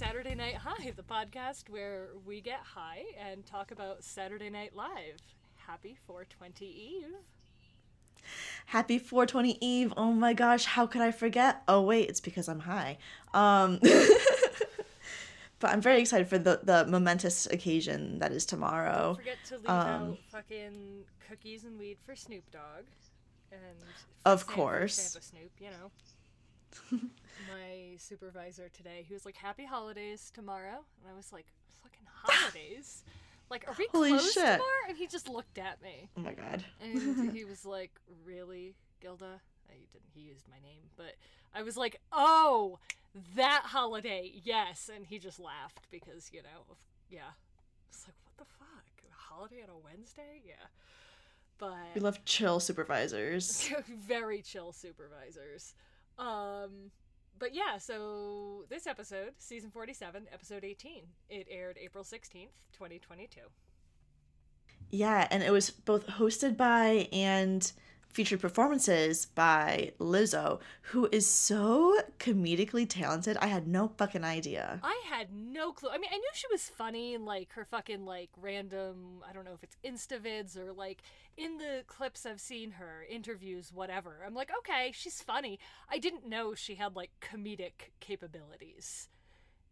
[0.00, 5.18] Saturday Night High, the podcast where we get high and talk about Saturday Night Live.
[5.56, 7.14] Happy 420 Eve.
[8.64, 9.92] Happy 420 Eve.
[9.98, 11.62] Oh my gosh, how could I forget?
[11.68, 12.96] Oh wait, it's because I'm high.
[13.34, 13.78] Um
[15.58, 19.08] But I'm very excited for the the momentous occasion that is tomorrow.
[19.08, 22.86] Don't forget to leave Um, out fucking cookies and weed for Snoop Dogg.
[23.52, 23.60] And
[24.24, 24.94] Of Santa- course.
[24.94, 27.00] Santa Snoop, you know.
[27.48, 31.46] My supervisor today, he was like, "Happy holidays tomorrow," and I was like,
[31.82, 33.04] "Fucking holidays."
[33.50, 34.44] Like, are we Holy closed shit.
[34.44, 34.84] tomorrow?
[34.88, 36.08] And he just looked at me.
[36.16, 36.64] Oh my god.
[36.80, 37.92] And he was like,
[38.24, 39.40] "Really, Gilda?"
[39.70, 40.08] He didn't.
[40.14, 41.14] He used my name, but
[41.54, 42.78] I was like, "Oh,
[43.36, 46.76] that holiday, yes." And he just laughed because you know,
[47.08, 47.30] yeah.
[47.88, 48.84] It's like, what the fuck?
[49.08, 50.42] A holiday on a Wednesday?
[50.44, 50.54] Yeah.
[51.58, 53.68] But We love chill supervisors.
[53.86, 55.74] very chill supervisors.
[56.18, 56.90] Um,
[57.40, 63.40] but yeah, so this episode, season 47, episode 18, it aired April 16th, 2022.
[64.90, 67.72] Yeah, and it was both hosted by and
[68.12, 73.36] featured performances by Lizzo, who is so comedically talented.
[73.40, 74.80] I had no fucking idea.
[74.82, 75.90] I had no clue.
[75.90, 79.44] I mean, I knew she was funny in like her fucking like random, I don't
[79.44, 81.02] know if it's Instavids or like
[81.36, 84.18] in the clips I've seen her, interviews, whatever.
[84.26, 85.58] I'm like, okay, she's funny.
[85.88, 89.08] I didn't know she had like comedic capabilities.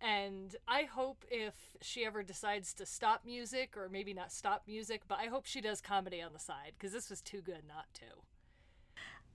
[0.00, 5.02] And I hope if she ever decides to stop music, or maybe not stop music,
[5.08, 7.86] but I hope she does comedy on the side, because this was too good not
[7.94, 8.04] to.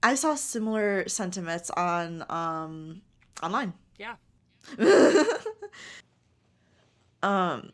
[0.02, 3.00] I saw similar sentiments on um
[3.42, 3.72] online.
[3.98, 4.16] Yeah.
[7.22, 7.72] um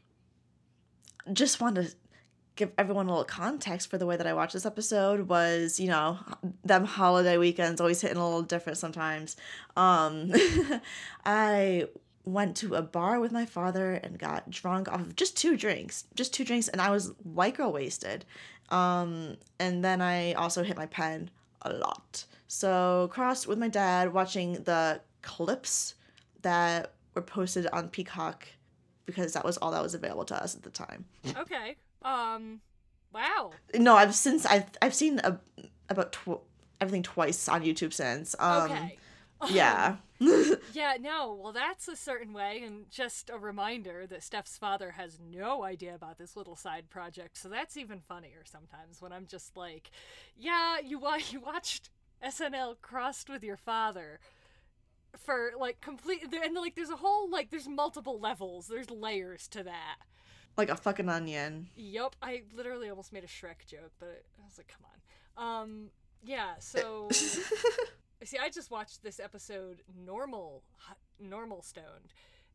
[1.32, 1.92] just want to
[2.54, 5.88] give everyone a little context for the way that I watched this episode was, you
[5.88, 6.18] know,
[6.64, 9.36] them holiday weekends always hitting a little different sometimes.
[9.76, 10.32] Um
[11.24, 11.88] I
[12.24, 16.04] went to a bar with my father and got drunk off of just two drinks.
[16.14, 18.24] Just two drinks and I was white girl wasted.
[18.68, 21.30] Um and then I also hit my pen
[21.62, 22.24] a lot.
[22.46, 25.94] So crossed with my dad watching the clips
[26.42, 28.46] that were posted on Peacock
[29.06, 31.04] because that was all that was available to us at the time.
[31.36, 31.76] Okay.
[32.02, 32.60] Um,
[33.12, 33.50] wow.
[33.74, 35.38] No, I've since I've I've seen a,
[35.88, 36.40] about tw-
[36.80, 38.36] everything twice on YouTube since.
[38.38, 38.98] Um, Okay.
[39.48, 39.96] Yeah.
[40.72, 45.18] Yeah, no, well, that's a certain way, and just a reminder that Steph's father has
[45.18, 49.56] no idea about this little side project, so that's even funnier sometimes when I'm just
[49.56, 49.90] like,
[50.36, 51.00] yeah, you,
[51.30, 51.88] you watched
[52.22, 54.20] SNL crossed with your father
[55.16, 59.62] for like complete, and like there's a whole, like, there's multiple levels, there's layers to
[59.64, 59.96] that.
[60.56, 61.68] like a fucking onion.
[61.76, 62.16] Yep.
[62.22, 64.84] I literally almost made a Shrek joke, but I was like, come
[65.38, 65.62] on.
[65.62, 65.90] Um,
[66.22, 67.08] yeah, so.
[68.24, 70.62] See, I just watched this episode normal
[71.18, 72.12] normal stoned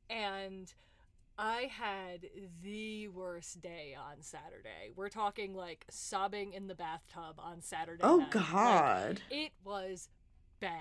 [0.09, 0.73] and
[1.37, 2.27] I had
[2.63, 4.91] the worst day on Saturday.
[4.95, 8.01] We're talking like sobbing in the bathtub on Saturday.
[8.03, 8.35] oh night.
[8.35, 9.21] Like, god.
[9.29, 10.09] it was
[10.59, 10.79] bad.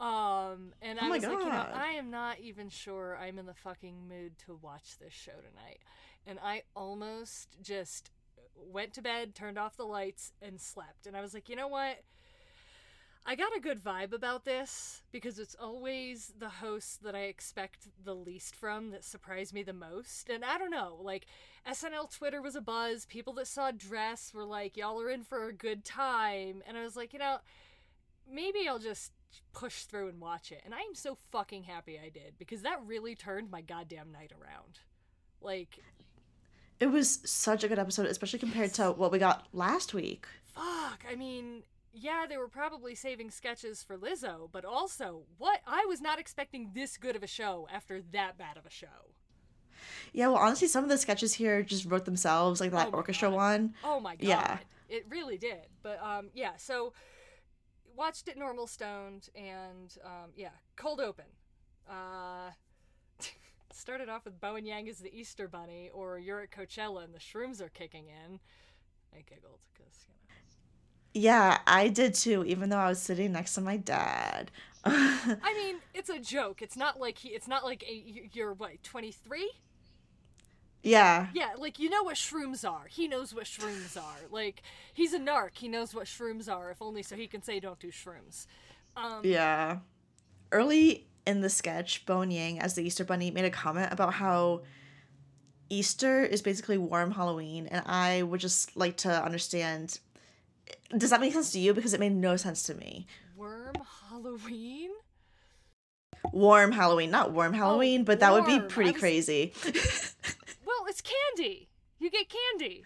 [0.00, 3.46] Um and Oh I was like, you know, I am not even sure I'm in
[3.46, 5.80] the fucking mood to watch this show tonight.
[6.26, 8.10] And I almost just
[8.54, 11.06] went to bed, turned off the lights and slept.
[11.06, 12.04] And I was like, you know what?
[13.28, 17.86] I got a good vibe about this because it's always the hosts that I expect
[18.02, 20.30] the least from that surprise me the most.
[20.30, 21.26] And I don't know, like
[21.70, 23.04] SNL Twitter was a buzz.
[23.04, 26.62] People that saw Dress were like, y'all are in for a good time.
[26.66, 27.36] And I was like, you know,
[28.32, 29.12] maybe I'll just
[29.52, 30.62] push through and watch it.
[30.64, 34.32] And I am so fucking happy I did because that really turned my goddamn night
[34.32, 34.78] around.
[35.42, 35.80] Like,
[36.80, 40.26] It was such a good episode, especially compared to what we got last week.
[40.54, 41.04] fuck.
[41.06, 41.64] I mean,
[42.00, 45.60] yeah, they were probably saving sketches for Lizzo, but also, what?
[45.66, 49.14] I was not expecting this good of a show after that bad of a show.
[50.12, 53.30] Yeah, well, honestly, some of the sketches here just wrote themselves, like that Oh orchestra
[53.30, 53.36] God.
[53.36, 53.74] one.
[53.82, 54.28] Oh my god.
[54.28, 54.58] Yeah.
[54.88, 55.68] It really did.
[55.82, 56.92] But um yeah, so
[57.96, 61.26] watched it normal stoned and um yeah, cold open.
[61.88, 62.52] Uh
[63.72, 67.18] started off with Bowen Yang as the Easter bunny or you're at Coachella and the
[67.18, 68.40] shrooms are kicking in.
[69.14, 70.27] I giggled cuz you know.
[71.14, 74.50] Yeah, I did too, even though I was sitting next to my dad.
[74.84, 76.62] I mean, it's a joke.
[76.62, 79.50] It's not like he it's not like a, you- you're what, 23?
[80.82, 81.26] yeah.
[81.34, 82.86] Yeah, like you know what shrooms are.
[82.88, 84.16] He knows what shrooms are.
[84.30, 84.62] Like
[84.94, 85.50] he's a narc.
[85.58, 88.46] He knows what shrooms are if only so he can say don't do shrooms.
[88.96, 89.78] Um Yeah.
[90.52, 94.62] Early in the sketch, Bowen Yang, as the Easter Bunny, made a comment about how
[95.68, 99.98] Easter is basically warm Halloween, and I would just like to understand.
[100.96, 101.74] Does that make sense to you?
[101.74, 103.06] Because it made no sense to me.
[103.36, 103.74] Worm
[104.10, 104.90] Halloween?
[106.32, 109.52] Warm Halloween, not warm oh, Halloween, but that would be Oh, pretty was- crazy.
[110.66, 111.68] Well, it's candy.
[111.98, 112.84] You get candy.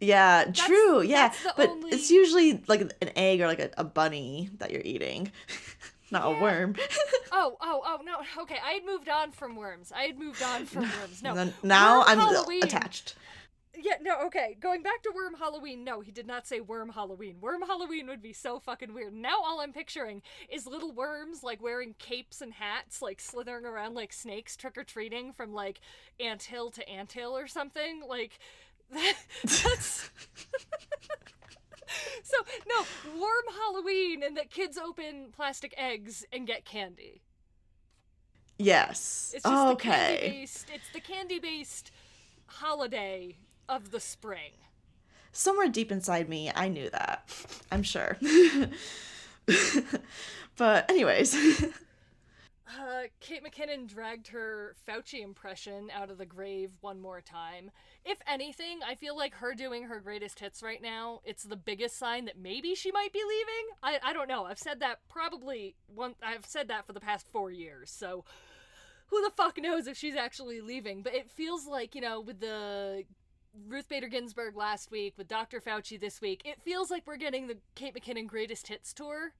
[0.00, 1.02] yeah, true.
[1.02, 4.70] Yeah, that's but only- it's usually like an egg or like a, a bunny that
[4.70, 5.32] you're eating,
[6.12, 6.76] not a worm.
[7.38, 8.42] Oh, oh, oh, no.
[8.44, 9.92] Okay, I had moved on from worms.
[9.94, 11.22] I had moved on from worms.
[11.22, 11.34] No.
[11.62, 12.62] Now Worm I'm Halloween.
[12.62, 13.14] attached.
[13.86, 14.56] Yeah, no, okay.
[14.58, 17.36] Going back to Worm Halloween, no, he did not say Worm Halloween.
[17.40, 19.14] Worm Halloween would be so fucking weird.
[19.14, 23.94] Now all I'm picturing is little worms like wearing capes and hats, like slithering around
[23.94, 25.78] like snakes trick or treating from like
[26.18, 28.02] ant hill to ant hill or something.
[28.08, 28.40] Like
[28.90, 30.10] that, that's
[32.24, 32.36] So
[32.68, 37.22] no, Worm Halloween and that kids open plastic eggs and get candy.
[38.58, 39.32] Yes.
[39.32, 40.30] It's just the candy okay.
[40.40, 41.92] based it's the candy based
[42.48, 43.36] holiday
[43.68, 44.52] of the spring.
[45.32, 47.28] Somewhere deep inside me, I knew that.
[47.72, 48.16] I'm sure.
[50.56, 51.64] but anyways,
[52.68, 57.70] Uh, Kate McKinnon dragged her Fauci impression out of the grave one more time.
[58.04, 61.96] If anything, I feel like her doing her greatest hits right now, it's the biggest
[61.96, 63.66] sign that maybe she might be leaving.
[63.82, 64.46] I, I don't know.
[64.46, 67.90] I've said that probably one I've said that for the past 4 years.
[67.90, 68.24] So
[69.06, 72.40] who the fuck knows if she's actually leaving, but it feels like, you know, with
[72.40, 73.04] the
[73.68, 75.60] Ruth Bader Ginsburg last week, with Dr.
[75.60, 79.32] Fauci this week, it feels like we're getting the Kate McKinnon greatest hits tour.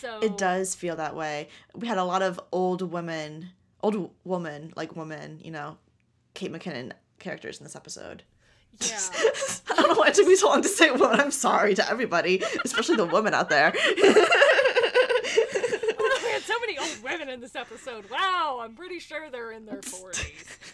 [0.00, 1.48] So it does feel that way.
[1.74, 3.50] We had a lot of old women,
[3.82, 5.78] old woman, like woman, you know,
[6.34, 8.22] Kate McKinnon characters in this episode.
[8.80, 8.98] Yeah.
[9.70, 11.20] I don't know why it took me so long to say woman.
[11.20, 13.72] I'm sorry to everybody, especially the women out there.
[15.36, 18.08] Oh, we had so many old women in this episode.
[18.10, 20.73] Wow, I'm pretty sure they're in their 40s.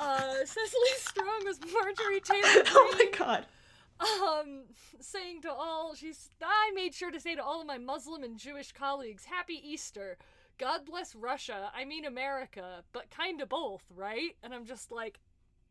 [0.00, 3.46] Uh, Cecily Strong was Marjorie Taylor oh my god.
[4.00, 4.62] Um,
[4.98, 8.38] saying to all, she's, I made sure to say to all of my Muslim and
[8.38, 10.16] Jewish colleagues, Happy Easter.
[10.56, 11.70] God bless Russia.
[11.74, 14.36] I mean America, but kinda both, right?
[14.42, 15.20] And I'm just like,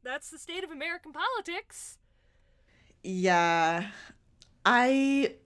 [0.03, 1.97] that's the state of American politics.
[3.03, 3.87] Yeah.
[4.63, 5.37] I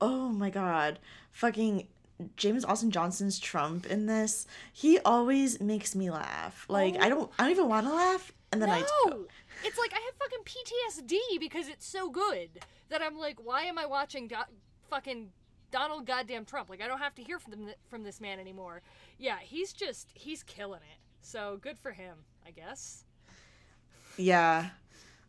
[0.00, 0.98] Oh my god.
[1.30, 1.86] Fucking
[2.36, 4.46] James Austin Johnson's Trump in this.
[4.72, 6.64] He always makes me laugh.
[6.68, 8.86] Like I don't I don't even want to laugh and then I do.
[9.10, 9.26] no,
[9.64, 12.48] it's like I have fucking PTSD because it's so good
[12.88, 14.36] that I'm like, why am I watching do-
[14.88, 15.30] fucking
[15.70, 16.70] Donald goddamn Trump?
[16.70, 18.82] Like I don't have to hear from them from this man anymore.
[19.18, 20.98] Yeah, he's just he's killing it.
[21.20, 23.04] So good for him, I guess.
[24.16, 24.70] Yeah.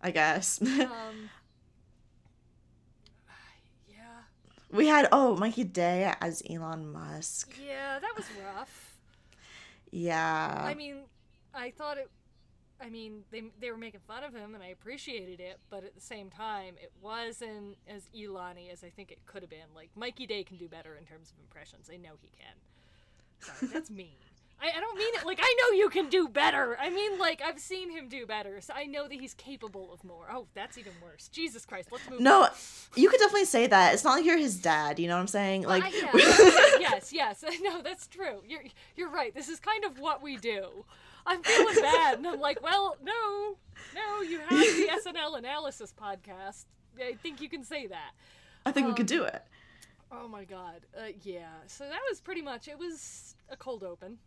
[0.01, 0.61] I guess.
[0.79, 1.29] Um,
[3.89, 4.21] yeah,
[4.77, 7.57] we had oh, Mikey Day as Elon Musk.
[7.65, 8.97] yeah, that was rough.
[9.91, 10.61] Yeah.
[10.63, 10.97] I mean,
[11.53, 12.09] I thought it.
[12.79, 15.95] I mean, they they were making fun of him, and I appreciated it, but at
[15.95, 19.73] the same time, it wasn't as Elani as I think it could have been.
[19.75, 21.89] Like Mikey Day can do better in terms of impressions.
[21.91, 22.55] I know he can.
[23.39, 24.26] Sorry, that's mean.
[24.61, 26.77] I, I don't mean it like I know you can do better.
[26.79, 30.03] I mean like I've seen him do better, so I know that he's capable of
[30.03, 30.27] more.
[30.31, 31.27] Oh, that's even worse.
[31.27, 32.19] Jesus Christ, let's move.
[32.19, 32.49] no, on.
[32.95, 33.93] you could definitely say that.
[33.93, 35.63] It's not like you're his dad, you know what I'm saying?
[35.63, 35.89] Like I-
[36.79, 37.43] yeah, yes, yes.
[37.61, 38.41] No, that's true.
[38.47, 38.63] You're
[38.95, 39.33] you're right.
[39.33, 40.85] This is kind of what we do.
[41.25, 43.57] I'm feeling bad, and I'm like, well, no,
[43.93, 44.21] no.
[44.21, 46.65] You have the SNL analysis podcast.
[46.99, 48.11] I think you can say that.
[48.65, 49.43] I think we could um, do it.
[50.11, 50.85] Oh my god.
[50.97, 51.49] Uh, yeah.
[51.67, 52.67] So that was pretty much.
[52.67, 54.17] It was a cold open.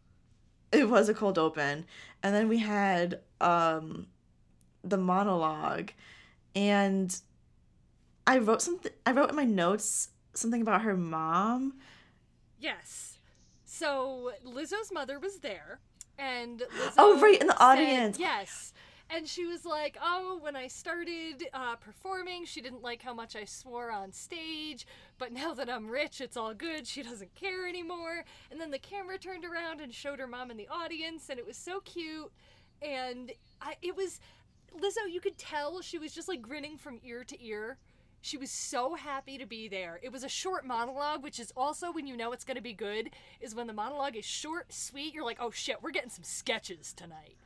[0.72, 1.84] It was a cold open.
[2.22, 4.06] And then we had um
[4.84, 5.90] the monologue
[6.54, 7.18] and
[8.26, 11.74] I wrote something I wrote in my notes something about her mom.
[12.58, 13.18] Yes.
[13.64, 15.80] So Lizzo's mother was there,
[16.18, 18.18] and Lizzo Oh, right, in the said- audience.
[18.18, 18.72] yes.
[19.12, 23.34] And she was like, "Oh, when I started uh, performing, she didn't like how much
[23.34, 24.86] I swore on stage,
[25.18, 26.86] but now that I'm rich, it's all good.
[26.86, 30.56] She doesn't care anymore." And then the camera turned around and showed her mom in
[30.56, 32.30] the audience, and it was so cute.
[32.82, 34.20] And I, it was
[34.78, 35.10] Lizzo.
[35.10, 37.78] You could tell she was just like grinning from ear to ear.
[38.22, 39.98] She was so happy to be there.
[40.02, 42.74] It was a short monologue, which is also when you know it's going to be
[42.74, 45.14] good, is when the monologue is short, sweet.
[45.14, 47.36] You're like, oh shit, we're getting some sketches tonight.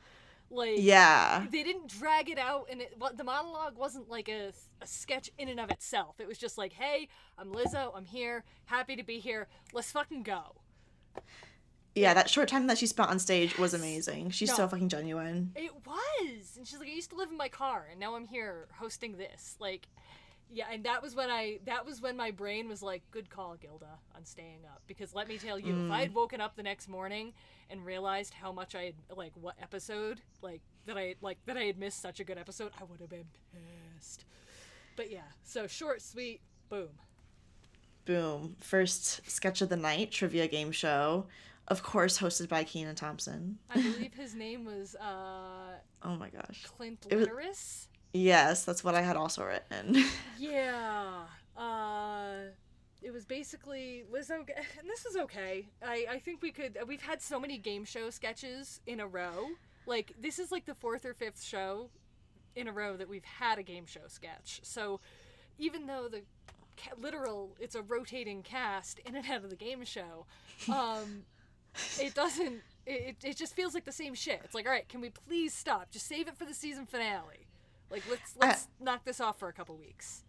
[0.55, 1.47] Like, Yeah.
[1.51, 5.49] they didn't drag it out, and it, the monologue wasn't like a, a sketch in
[5.49, 6.21] and of itself.
[6.21, 7.09] It was just like, hey,
[7.39, 10.55] I'm Lizzo, I'm here, happy to be here, let's fucking go.
[11.95, 14.31] Yeah, that short time that she spent on stage was amazing.
[14.31, 14.57] She's No.
[14.57, 15.53] so fucking genuine.
[15.55, 16.57] It was.
[16.57, 19.17] And she's like, I used to live in my car, and now I'm here hosting
[19.17, 19.57] this.
[19.61, 19.87] Like,
[20.55, 23.57] yeah, and that was when I, that was when my brain was like, good call,
[23.61, 24.83] Gilda, on staying up.
[24.87, 27.33] Because let me tell you, if I had woken up the next morning
[27.71, 31.65] and realized how much I had, like, what episode, like, that I, like, that I
[31.65, 34.25] had missed such a good episode, I would have been pissed.
[34.97, 36.91] But yeah, so short, sweet, boom.
[38.05, 38.57] boom.
[38.61, 41.27] First sketch of the night trivia game show,
[41.67, 43.59] of course, hosted by Kenan Thompson.
[43.71, 46.63] I believe his name was uh, Oh my gosh.
[46.77, 47.87] Clint Litteris.
[48.15, 50.05] Yes, that's what I had also written.
[50.39, 51.23] Yeah.
[51.57, 52.51] Uh,
[53.03, 54.41] it was basically Lizzo,
[54.79, 55.69] and this is okay.
[55.83, 56.77] I, I think we could.
[56.87, 59.49] We've had so many game show sketches in a row.
[59.87, 61.89] Like this is like the fourth or fifth show
[62.57, 64.61] in a row that we've had a game show sketch.
[64.63, 65.01] So
[65.59, 66.23] even though the
[66.77, 70.27] ca- literal it's a rotating cast in and out of the game show,
[70.69, 71.23] um,
[72.01, 72.61] it doesn't.
[72.87, 74.41] It, it just feels like the same shit.
[74.45, 75.91] It's like, all right, can we please stop?
[75.91, 77.44] Just save it for the season finale.
[77.95, 80.25] Like let's let's knock this off for a couple weeks.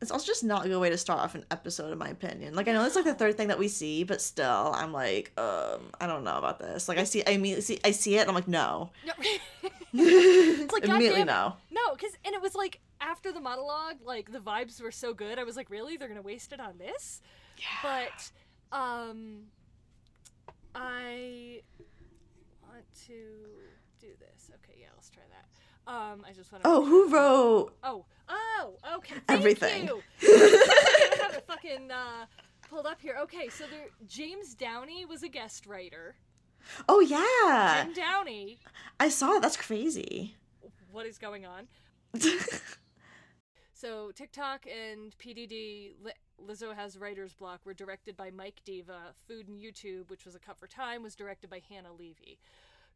[0.00, 2.54] it's also just not a good way to start off an episode, in my opinion.
[2.54, 5.32] Like I know it's like the third thing that we see, but still, I'm like,
[5.38, 6.88] um, I don't know about this.
[6.88, 9.12] Like I see, I immediately see, I see it, and I'm like, no, No.
[9.92, 11.80] like like, immediately goddamn- no.
[11.88, 15.38] No, because and it was like after the monologue, like the vibes were so good.
[15.38, 17.20] I was like, really, they're gonna waste it on this?
[17.58, 17.66] Yeah.
[17.82, 18.30] But
[18.76, 19.42] um,
[20.74, 21.60] I
[22.62, 23.14] want to
[24.00, 24.50] do this.
[24.56, 25.44] Okay, yeah, let's try that.
[25.86, 26.70] Um, I just want to.
[26.70, 27.72] Oh, who wrote?
[27.82, 29.16] Oh, oh, okay.
[29.26, 29.86] Thank Everything.
[29.86, 30.02] You.
[30.22, 32.26] I have it fucking uh,
[32.68, 33.16] pulled up here.
[33.22, 36.16] Okay, so there, James Downey was a guest writer.
[36.88, 38.58] Oh yeah, Jim Downey.
[38.98, 39.42] I saw it.
[39.42, 40.34] That's crazy.
[40.90, 41.68] What is going on?
[43.84, 46.12] So TikTok and PDD Li-
[46.42, 49.12] Lizzo has writer's block were directed by Mike Diva.
[49.28, 52.38] Food and YouTube, which was a cut for time, was directed by Hannah Levy.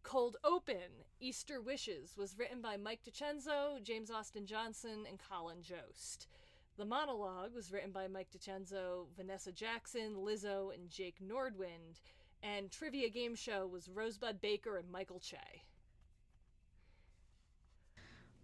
[0.03, 6.29] Cold Open, Easter Wishes was written by Mike DiCenzo, James Austin Johnson, and Colin Jost.
[6.77, 12.01] The monologue was written by Mike DiCenzo, Vanessa Jackson, Lizzo, and Jake Nordwind.
[12.43, 15.37] And Trivia Game Show was Rosebud Baker and Michael Che.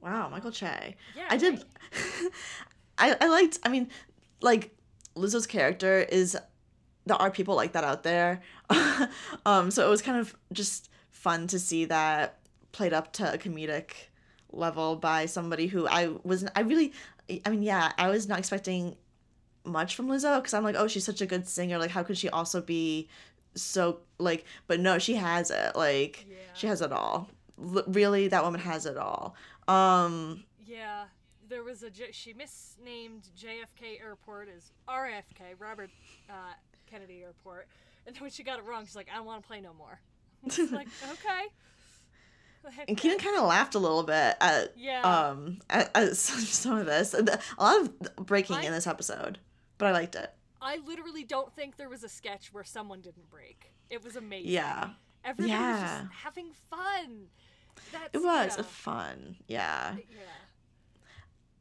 [0.01, 0.97] wow, Michael Che.
[1.17, 1.55] Yeah, I did.
[1.55, 2.31] right?
[2.99, 3.59] I I liked.
[3.63, 3.89] I mean,
[4.41, 4.77] like
[5.17, 6.37] Lizzo's character is.
[7.07, 8.41] There are people like that out there.
[9.47, 10.89] um, so it was kind of just
[11.25, 12.39] fun to see that
[12.73, 13.93] played up to a comedic
[14.53, 16.53] level by somebody who I wasn't.
[16.55, 16.93] I really.
[17.47, 18.97] I mean, yeah, I was not expecting
[19.65, 21.79] much from Lizzo because I'm like, oh, she's such a good singer.
[21.79, 23.09] Like, how could she also be
[23.55, 24.45] so like?
[24.67, 25.75] But no, she has it.
[25.75, 26.37] Like, Yeah.
[26.55, 27.31] she has it all.
[27.59, 29.35] L- really, that woman has it all.
[29.67, 31.05] Um, Yeah,
[31.49, 35.91] there was a J- she misnamed JFK Airport as RFK Robert
[36.29, 36.53] uh,
[36.91, 37.67] Kennedy Airport,
[38.07, 39.73] and then when she got it wrong, she's like, "I don't want to play no
[39.73, 39.99] more."
[40.47, 41.47] It's like, okay.
[42.89, 45.03] And Kenan kind of laughed a little bit at Yeah.
[45.03, 47.13] um at, at some of this.
[47.15, 47.23] A
[47.63, 49.39] lot of breaking I- in this episode,
[49.79, 50.33] but I liked it.
[50.63, 53.73] I literally don't think there was a sketch where someone didn't break.
[53.91, 54.51] It was amazing.
[54.53, 54.91] Yeah,
[55.23, 57.27] Everybody was just having fun.
[57.93, 58.63] That's, it was yeah.
[58.63, 59.37] fun.
[59.47, 60.17] Yeah, yeah.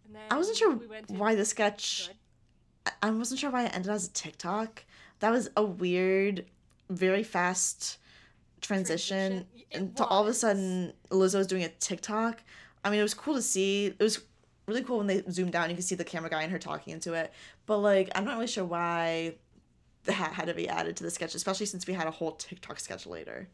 [0.05, 2.07] And then I wasn't sure we went why the sketch.
[2.07, 2.93] Good.
[3.01, 4.85] I wasn't sure why it ended as a TikTok.
[5.19, 6.45] That was a weird,
[6.89, 7.97] very fast
[8.63, 9.48] transition, Transition.
[9.72, 12.43] It and to all of a sudden Lizzo was doing a TikTok.
[12.84, 13.88] I mean, it was cool to see.
[13.88, 14.22] It was
[14.67, 15.70] really cool when they zoomed down.
[15.70, 17.32] you could see the camera guy and her talking into it.
[17.65, 19.36] But like, I'm not really sure why
[20.05, 22.79] that had to be added to the sketch, especially since we had a whole TikTok
[22.79, 23.48] sketch later.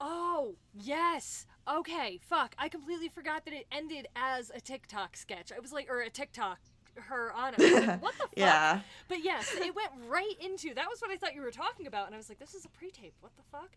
[0.00, 1.46] Oh, yes.
[1.68, 2.56] Okay, fuck.
[2.58, 5.52] I completely forgot that it ended as a TikTok sketch.
[5.56, 6.58] I was like, or a TikTok,
[6.96, 7.60] her on it.
[8.00, 8.30] What the fuck?
[8.36, 8.80] Yeah.
[9.08, 12.06] But yes, it went right into that was what I thought you were talking about,
[12.06, 13.14] and I was like, this is a pre-tape.
[13.20, 13.70] What the fuck?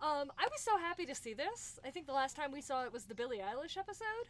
[0.00, 1.78] Um, I was so happy to see this.
[1.84, 4.28] I think the last time we saw it was the Billie Eilish episode.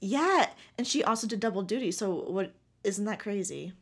[0.00, 0.46] Yeah,
[0.78, 1.90] and she also did double duty.
[1.90, 2.52] So what?
[2.84, 3.72] Isn't that crazy?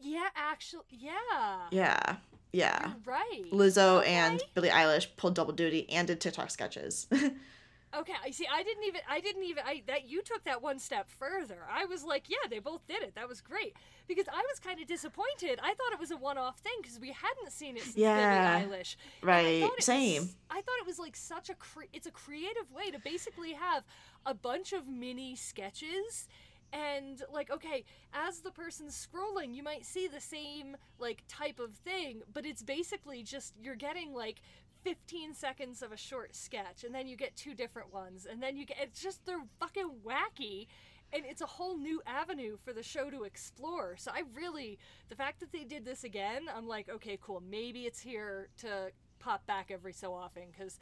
[0.00, 1.66] Yeah, actually, yeah.
[1.70, 2.16] Yeah,
[2.52, 2.88] yeah.
[2.88, 3.44] You're right.
[3.50, 4.12] Lizzo Okay.
[4.14, 7.06] and Billie Eilish pulled double duty and did TikTok sketches.
[7.96, 8.46] Okay, I see.
[8.52, 9.00] I didn't even.
[9.08, 9.62] I didn't even.
[9.66, 11.60] I that you took that one step further.
[11.70, 13.14] I was like, yeah, they both did it.
[13.14, 13.74] That was great
[14.06, 15.58] because I was kind of disappointed.
[15.62, 18.76] I thought it was a one-off thing because we hadn't seen it since Yeah, Billie
[18.78, 18.96] Eilish.
[19.22, 20.28] And I right, was- same.
[20.50, 21.54] I thought it was like such a.
[21.54, 23.84] Cre- it's a creative way to basically have
[24.26, 26.28] a bunch of mini sketches.
[26.70, 31.72] And like, okay, as the person's scrolling, you might see the same like type of
[31.74, 34.42] thing, but it's basically just you're getting like
[34.88, 38.56] 15 seconds of a short sketch and then you get two different ones and then
[38.56, 40.66] you get it's just they're fucking wacky
[41.12, 43.96] and it's a whole new avenue for the show to explore.
[43.98, 44.78] So i really
[45.10, 48.90] the fact that they did this again i'm like okay cool maybe it's here to
[49.18, 50.78] pop back every so often because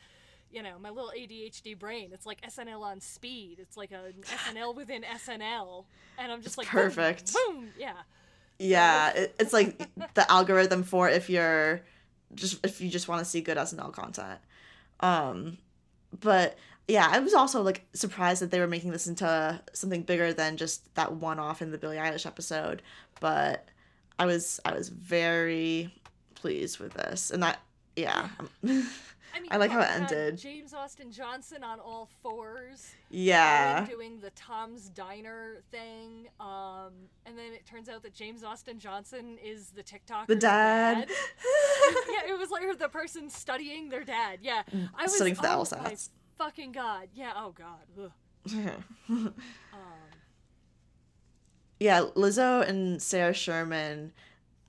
[0.53, 3.57] you know my little adhd brain it's like snl on speed.
[3.59, 5.87] It's like an snl within snl
[6.17, 7.35] and i'm just like perfect.
[7.35, 7.95] boom, yeah.
[8.59, 9.77] Yeah, it's like
[10.15, 11.83] the algorithm for if you're
[12.35, 14.41] just if you just want to see good SNL content.
[15.01, 15.59] Um,
[16.21, 16.57] but
[16.89, 20.57] yeah, I was also like surprised that they were making this into something bigger than
[20.57, 22.83] just that one off in the Billie Eilish episode.
[23.21, 23.69] But
[24.19, 25.93] I was I was very
[26.35, 27.59] pleased with this, and that
[27.97, 28.29] yeah.
[29.37, 30.39] I, mean, I like how it ended.
[30.39, 32.93] James Austin Johnson on all fours.
[33.11, 33.85] Yeah.
[33.87, 36.29] Doing the Tom's Diner thing.
[36.41, 36.93] Um,
[37.27, 40.27] and then it turns out that James Austin Johnson is the TikTok.
[40.27, 41.09] The dad.
[42.09, 44.39] yeah, it was like the person studying their dad.
[44.41, 44.63] Yeah,
[44.97, 46.11] I was Studying for the oh LSATs.
[46.39, 47.09] My fucking god.
[47.15, 47.33] Yeah.
[47.37, 47.87] Oh god.
[47.99, 48.13] Ugh.
[49.09, 49.35] Um,
[51.79, 54.13] yeah, Lizzo and Sarah Sherman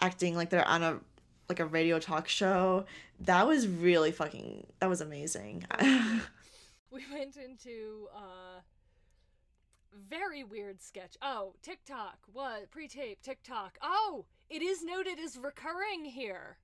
[0.01, 1.00] acting like they're on a
[1.50, 2.86] like a radio talk show.
[3.22, 5.66] That was really fucking that was amazing.
[6.92, 8.62] we went into uh
[10.10, 11.16] very weird sketch.
[11.22, 12.20] Oh, TikTok.
[12.32, 12.70] What?
[12.70, 13.77] Pre-tape TikTok.
[13.82, 16.58] Oh, it is noted as recurring here.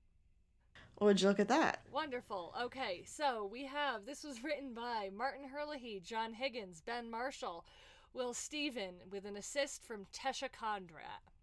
[1.00, 1.80] Would you look at that?
[1.90, 2.54] Wonderful.
[2.62, 7.64] Okay, so we have this was written by Martin Herlihy, John Higgins, Ben Marshall,
[8.12, 11.33] Will Stephen, with an assist from Tesha Kondrat.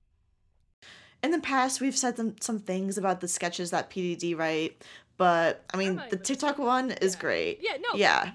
[1.24, 4.84] In the past, we've said some, some things about the sketches that PDD write,
[5.18, 7.20] but I mean, the TikTok one is yeah.
[7.22, 7.60] great.
[7.62, 7.98] Yeah, no.
[7.98, 8.32] Yeah.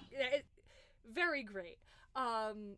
[1.13, 1.79] very great.
[2.15, 2.77] Um,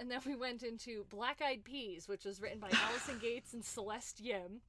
[0.00, 3.64] and then we went into Black Eyed Peas, which was written by Allison Gates and
[3.64, 4.60] Celeste Yim.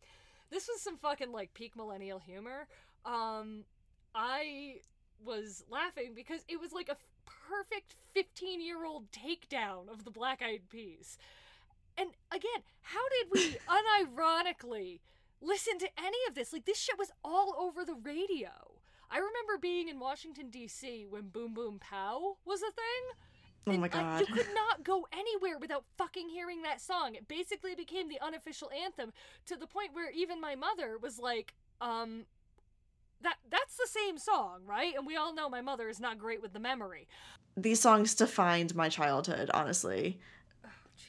[0.52, 2.68] This was some fucking like peak millennial humor.
[3.06, 3.64] Um,
[4.14, 4.76] I
[5.24, 6.98] was laughing because it was like a
[7.50, 11.18] perfect 15 year old takedown of the Black Eyed Peas.
[12.36, 15.00] Again, how did we unironically
[15.42, 16.52] listen to any of this?
[16.52, 18.50] Like, this shit was all over the radio.
[19.10, 21.06] I remember being in Washington, D.C.
[21.10, 23.04] when Boom Boom Pow was a thing.
[23.68, 24.20] Oh And, my like, god.
[24.20, 27.16] you could not go anywhere without fucking hearing that song.
[27.16, 29.14] It basically became the unofficial anthem
[29.46, 32.26] to the point where even my mother was like, um,
[33.22, 34.94] that that's the same song, right?
[34.96, 37.08] And we all know my mother is not great with the memory.
[37.58, 40.20] These songs defined my childhood, honestly.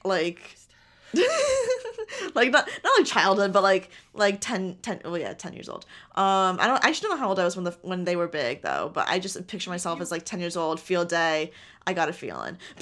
[0.04, 0.70] Like Christ.
[2.34, 5.86] like not not like childhood, but like like 10, 10 well yeah, 10 years old.
[6.14, 8.28] Um I don't I don't know how old I was when the when they were
[8.28, 11.52] big though, but I just picture myself as like 10 years old, field day,
[11.86, 12.58] I got a feeling.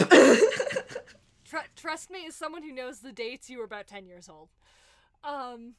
[1.45, 4.49] Tr- trust me, as someone who knows the dates, you were about 10 years old.
[5.23, 5.75] Um,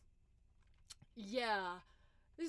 [1.15, 1.77] yeah.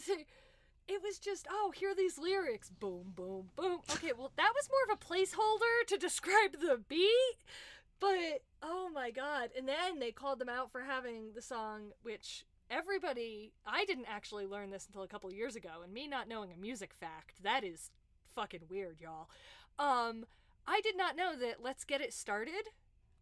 [0.88, 2.70] It was just, oh, here are these lyrics.
[2.70, 3.80] Boom, boom, boom.
[3.90, 7.38] Okay, well, that was more of a placeholder to describe the beat,
[8.00, 9.50] but oh my god.
[9.56, 14.46] And then they called them out for having the song, which everybody, I didn't actually
[14.46, 17.64] learn this until a couple years ago, and me not knowing a music fact, that
[17.64, 17.90] is
[18.34, 19.28] fucking weird, y'all.
[19.78, 20.26] Um,
[20.66, 22.70] I did not know that Let's Get It Started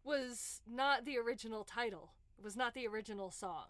[0.03, 2.13] was not the original title.
[2.37, 3.65] It was not the original song.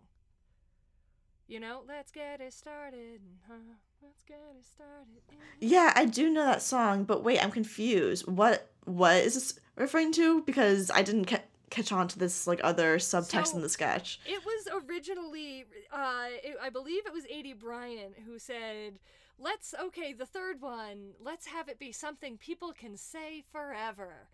[1.48, 3.22] You know, let's get it started.
[3.48, 3.76] Huh?
[4.02, 5.22] Let's get it started.
[5.60, 8.28] yeah, I do know that song, but wait, I'm confused.
[8.28, 10.42] What what is this referring to?
[10.42, 14.20] Because I didn't ca- catch on to this like other subtext So- in the sketch.
[14.26, 19.00] It was originally, uh, it, I believe it was Aidy Bryant who said,
[19.40, 24.28] let's, okay, the third one, let's have it be something people can say forever.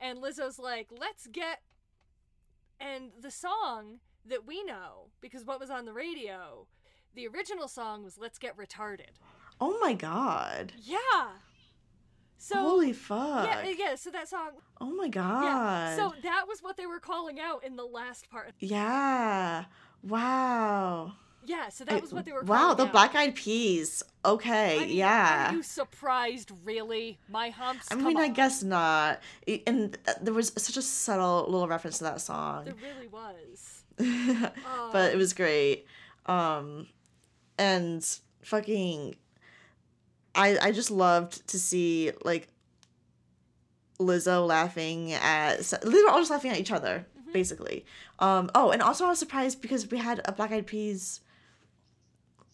[0.00, 1.60] And Lizzo's like, let's get,
[2.80, 6.66] and the song that we know, because what was on the radio,
[7.14, 9.18] the original song was Let's Get Retarded.
[9.60, 10.72] Oh my god.
[10.80, 11.30] Yeah.
[12.40, 13.46] So, Holy fuck.
[13.48, 15.42] yeah, yeah, so that song, Oh my god.
[15.42, 15.96] yeah.
[15.96, 18.52] So that was what they were calling out in the last part.
[18.60, 19.64] Yeah.
[20.04, 21.12] Wow.
[21.44, 22.92] Yeah, so that was what they were Wow, the out.
[22.92, 24.02] black eyed peas.
[24.24, 25.50] Okay, I mean, yeah.
[25.50, 27.18] Are you surprised, really?
[27.28, 27.86] My humps.
[27.90, 29.20] I mean, I guess not.
[29.66, 32.66] And there was such a subtle little reference to that song.
[32.66, 33.82] There really was.
[34.92, 35.86] but it was great.
[36.26, 36.86] Um
[37.58, 38.04] and
[38.42, 39.16] fucking
[40.38, 42.48] I I just loved to see like
[43.98, 47.32] Lizzo laughing at they were all just laughing at each other Mm-hmm.
[47.32, 47.84] basically.
[48.20, 51.20] Um oh, and also I was surprised because we had a Black Eyed Peas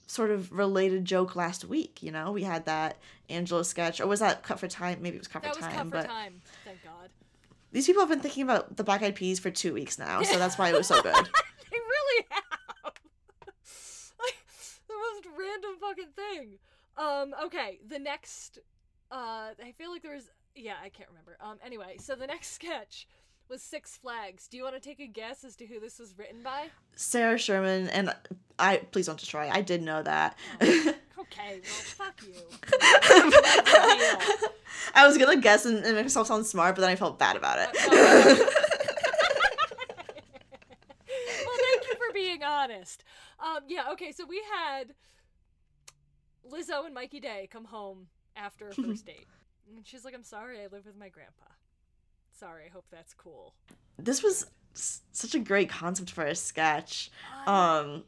[0.07, 2.33] sort of related joke last week, you know?
[2.33, 4.99] We had that Angela sketch or was that cut for time?
[5.01, 6.41] Maybe it was cut That for was time, cut for but time.
[6.65, 7.11] Thank God.
[7.73, 10.39] these people have been thinking about the Black Eyed Peas for 2 weeks now, so
[10.39, 11.15] that's why it was so good.
[11.15, 12.45] They really have.
[14.21, 14.37] like
[14.89, 16.59] the most random fucking thing.
[17.05, 17.35] Um.
[17.45, 17.79] Okay.
[17.87, 18.59] The next.
[19.11, 19.51] Uh.
[19.63, 20.31] I feel like there was.
[20.55, 20.75] Yeah.
[20.83, 21.37] I can't remember.
[21.41, 21.59] Um.
[21.65, 21.97] Anyway.
[21.99, 23.07] So the next sketch
[23.49, 24.49] was Six Flags.
[24.49, 26.69] Do you want to take a guess as to who this was written by?
[26.97, 28.15] Sarah Sherman and
[28.59, 29.49] I please don't destroy.
[29.51, 30.37] I did know that.
[30.63, 31.61] Okay.
[31.63, 32.35] Well, fuck you.
[34.95, 37.37] I was gonna guess and, and make myself sound smart, but then I felt bad
[37.37, 37.69] about it.
[37.91, 38.37] well,
[41.57, 43.05] thank you for being honest.
[43.45, 44.95] Um, yeah, okay, so we had
[46.51, 49.27] Lizzo and Mikey Day come home after a first date.
[49.75, 51.45] And she's like, I'm sorry, I live with my grandpa.
[52.39, 53.55] Sorry, I hope that's cool.
[53.99, 57.11] This was s- such a great concept for a sketch.
[57.47, 58.05] I, Um,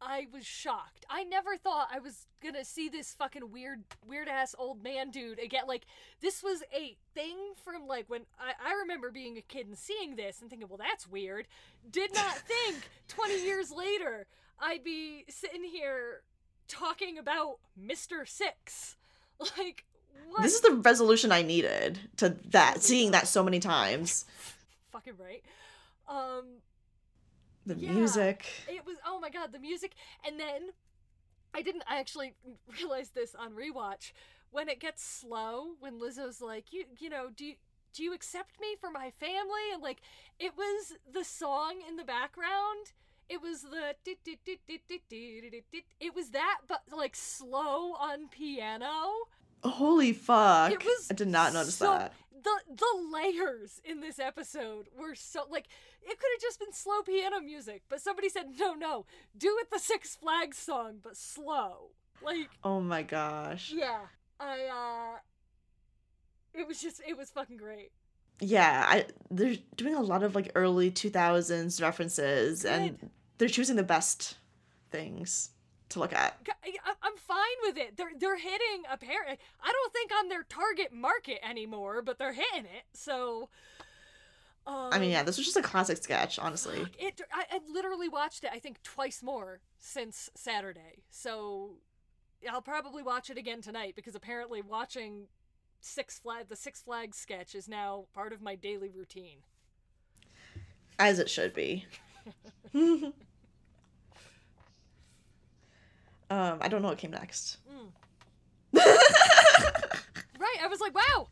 [0.00, 1.06] I was shocked.
[1.08, 5.38] I never thought I was gonna see this fucking weird, weird ass old man dude
[5.38, 5.64] again.
[5.66, 5.84] Like,
[6.20, 10.16] this was a thing from like when I, I remember being a kid and seeing
[10.16, 11.46] this and thinking, well, that's weird.
[11.90, 12.76] Did not think
[13.08, 14.26] 20 years later
[14.58, 16.22] I'd be sitting here
[16.68, 18.26] talking about Mr.
[18.28, 18.96] Six.
[19.58, 19.84] Like,
[20.30, 20.42] what?
[20.42, 24.24] this is the resolution I needed to that, seeing that so many times.
[24.92, 25.42] fucking right.
[26.08, 26.60] Um,
[27.66, 27.90] The Yeah.
[27.92, 28.46] music.
[28.68, 29.92] it was oh my god the music
[30.26, 30.70] and then
[31.54, 32.34] i didn't i actually
[32.78, 34.12] realize this on rewatch
[34.50, 37.54] when it gets slow when lizzo's like you you know do you
[37.94, 40.00] do you accept me for my family and like
[40.38, 42.92] it was the song in the background
[43.28, 43.94] it was the
[46.00, 49.10] it was that but like slow on piano
[49.62, 50.72] Holy fuck.
[50.72, 52.12] it was I did not notice so- that.
[52.42, 55.66] the the layers in this episode were so like
[56.02, 59.06] it could have just been slow piano music, but somebody said no, no,
[59.36, 61.92] do it the Six Flags song, but slow.
[62.22, 63.72] Like Oh my gosh.
[63.74, 64.00] yeah,
[64.38, 65.18] I uh,
[66.52, 67.90] it was just it was fucking great.
[68.44, 73.82] Yeah, I they're doing a lot of like early 2000s references and they're choosing the
[73.82, 74.36] best
[74.90, 75.50] things
[75.90, 76.38] to look at.
[77.02, 77.96] I'm fine with it.
[77.96, 79.20] They're they're hitting a pair.
[79.26, 82.84] I don't think I'm their target market anymore, but they're hitting it.
[82.92, 83.48] So.
[84.66, 86.86] Um, I mean, yeah, this was just a classic sketch, honestly.
[86.98, 87.20] It.
[87.30, 88.50] I, I literally watched it.
[88.52, 91.04] I think twice more since Saturday.
[91.10, 91.76] So
[92.50, 95.26] I'll probably watch it again tonight because apparently watching
[95.84, 99.38] Six Flag the Six Flags sketch is now part of my daily routine.
[100.98, 101.84] As it should be.
[102.74, 103.12] um,
[106.30, 107.58] I don't know what came next.
[110.36, 110.56] Right.
[110.62, 111.28] I was like, wow.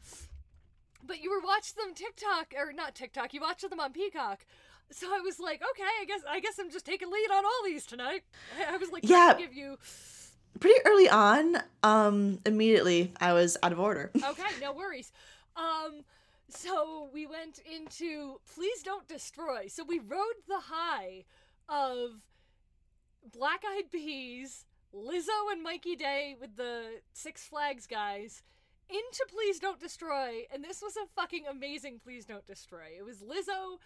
[1.05, 3.35] But you were watching them TikTok or not TikTok.
[3.35, 4.47] You watched them on Peacock.
[4.91, 7.63] So I was like, okay, I guess I guess I'm just taking lead on all
[7.65, 8.23] these tonight.
[8.71, 9.33] I was like, Yeah.
[9.33, 9.77] yeah, give you
[10.61, 14.11] Pretty early on, um, immediately I was out of order.
[14.17, 15.13] okay, no worries.
[15.57, 16.05] Um,
[16.49, 19.67] so we went into Please Don't Destroy.
[19.69, 21.25] So we rode the high
[21.69, 22.21] of
[23.33, 28.43] Black Eyed Peas, Lizzo and Mikey Day with the Six Flags guys
[28.91, 32.89] into Please Don't Destroy, and this was a fucking amazing Please Don't Destroy.
[32.99, 33.79] It was Lizzo.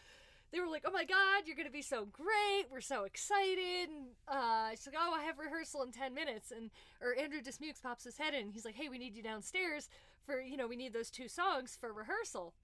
[0.52, 2.66] They were like, "Oh my God, you're gonna be so great!
[2.70, 6.70] We're so excited!" And uh, she's like, "Oh, I have rehearsal in ten minutes." And
[7.00, 8.50] or Andrew Dismukes pops his head in.
[8.50, 9.88] He's like, "Hey, we need you downstairs
[10.24, 12.54] for you know we need those two songs for rehearsal."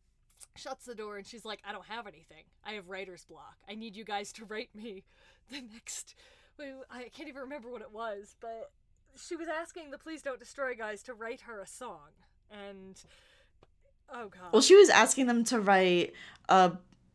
[0.57, 2.45] Shuts the door and she's like, "I don't have anything.
[2.64, 3.57] I have writer's block.
[3.68, 5.05] I need you guys to write me
[5.51, 6.14] the next."
[6.90, 8.71] I can't even remember what it was, but
[9.16, 12.11] she was asking the Please Don't Destroy guys to write her a song,
[12.51, 13.01] and
[14.11, 14.53] oh god.
[14.53, 16.12] Well, she was asking them to write
[16.49, 16.73] a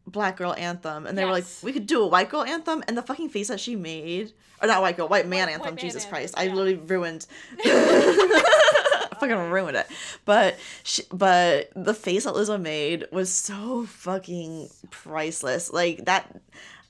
[0.07, 2.97] black girl anthem, and they were like, "We could do a white girl anthem." And
[2.97, 5.61] the fucking face that she made, or not white girl, white man White- anthem.
[5.73, 6.53] white man Jesus anthem, Christ, I yeah.
[6.53, 7.27] literally ruined.
[7.63, 9.87] I fucking ruined it.
[10.25, 15.71] But she, but the face that Lizzo made was so fucking priceless.
[15.73, 16.39] Like that,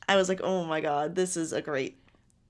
[0.08, 1.98] I was like, "Oh my god, this is a great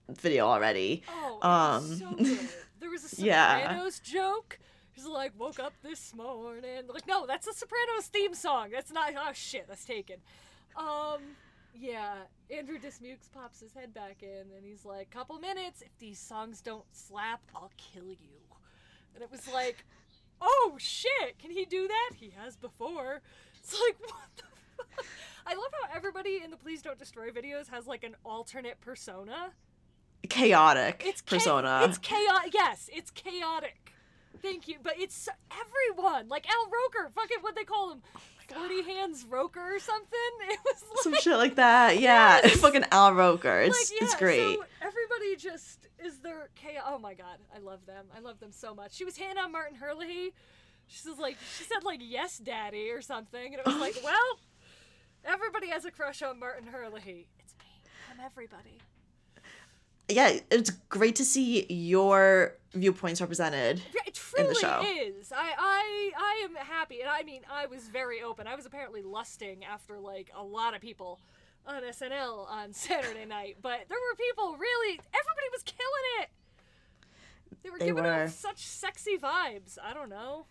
[0.09, 2.39] video already." Oh, Um, so good.
[2.79, 3.61] There was a yeah.
[3.61, 4.59] Sopranos joke.
[4.95, 6.81] She's like, woke up this morning.
[6.91, 8.69] Like, no, that's the Sopranos theme song.
[8.71, 9.11] That's not.
[9.15, 10.15] Oh shit, that's taken.
[10.77, 11.21] Um,
[11.73, 12.13] yeah.
[12.55, 15.81] Andrew Dismukes pops his head back in, and he's like, "Couple minutes.
[15.81, 18.37] If these songs don't slap, I'll kill you."
[19.13, 19.83] And it was like,
[20.41, 22.11] "Oh shit, can he do that?
[22.15, 23.21] He has before."
[23.55, 24.43] It's like, what the.
[24.77, 25.05] Fuck?
[25.45, 29.51] I love how everybody in the Please Don't Destroy videos has like an alternate persona.
[30.29, 31.81] Chaotic It's cha- persona.
[31.83, 32.53] it's chaotic.
[32.53, 33.93] Yes, it's chaotic.
[34.41, 36.27] Thank you, but it's everyone.
[36.27, 38.01] Like Al Roker, fucking what they call him,
[38.53, 40.07] Forty Hands Roker or something.
[40.49, 41.99] It was like, Some shit like that.
[41.99, 42.57] Yeah, Yes.
[42.61, 43.59] fucking Al Roker.
[43.61, 44.55] It's like, yeah, it's great.
[44.57, 46.83] So everybody just is their chaos.
[46.87, 48.05] Oh my god, I love them.
[48.15, 48.93] I love them so much.
[48.93, 50.33] She was on Martin Herlihy.
[50.87, 54.39] She was like, she said like "Yes, Daddy" or something, and it was like, well,
[55.25, 57.27] everybody has a crush on Martin Herlihy.
[57.39, 57.65] It's me.
[58.11, 58.77] I'm everybody.
[60.09, 63.81] yeah, it's great to see your viewpoints represented.
[63.93, 64.81] Yeah, Truly show.
[64.85, 65.31] is.
[65.31, 68.47] I, I I am happy, and I mean, I was very open.
[68.47, 71.19] I was apparently lusting after like a lot of people
[71.65, 74.91] on SNL on Saturday night, but there were people really.
[74.99, 76.29] Everybody was killing it.
[77.63, 78.23] They were They giving were.
[78.23, 79.77] off such sexy vibes.
[79.83, 80.45] I don't know.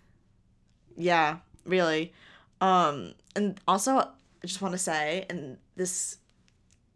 [0.96, 2.12] Yeah, really.
[2.60, 4.06] Um, and also, I
[4.46, 6.18] just want to say, in this,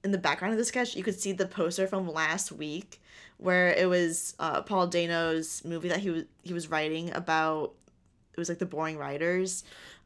[0.03, 3.01] in the background of the sketch, you could see the poster from last week,
[3.41, 7.73] where it was uh, Paul Dano's movie that he was he was writing about
[8.33, 9.65] it was like the boring writers.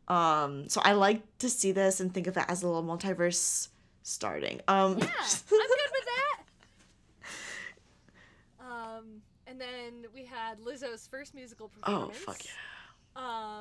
[0.09, 3.69] Um, so I like to see this and think of it as a little multiverse
[4.03, 4.61] starting.
[4.69, 5.61] Um, Yeah, I'm good
[5.93, 6.43] with that.
[8.61, 9.05] Um,
[9.47, 12.17] and then we had Lizzo's first musical performance.
[12.27, 12.51] oh fuck yeah!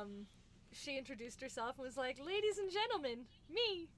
[0.00, 0.26] Um,
[0.72, 3.20] she introduced herself and was like, "Ladies and gentlemen,
[3.52, 3.88] me."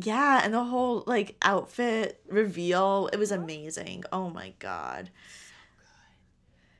[0.00, 4.04] Yeah, and the whole like outfit reveal, it was amazing.
[4.12, 5.10] Oh my god.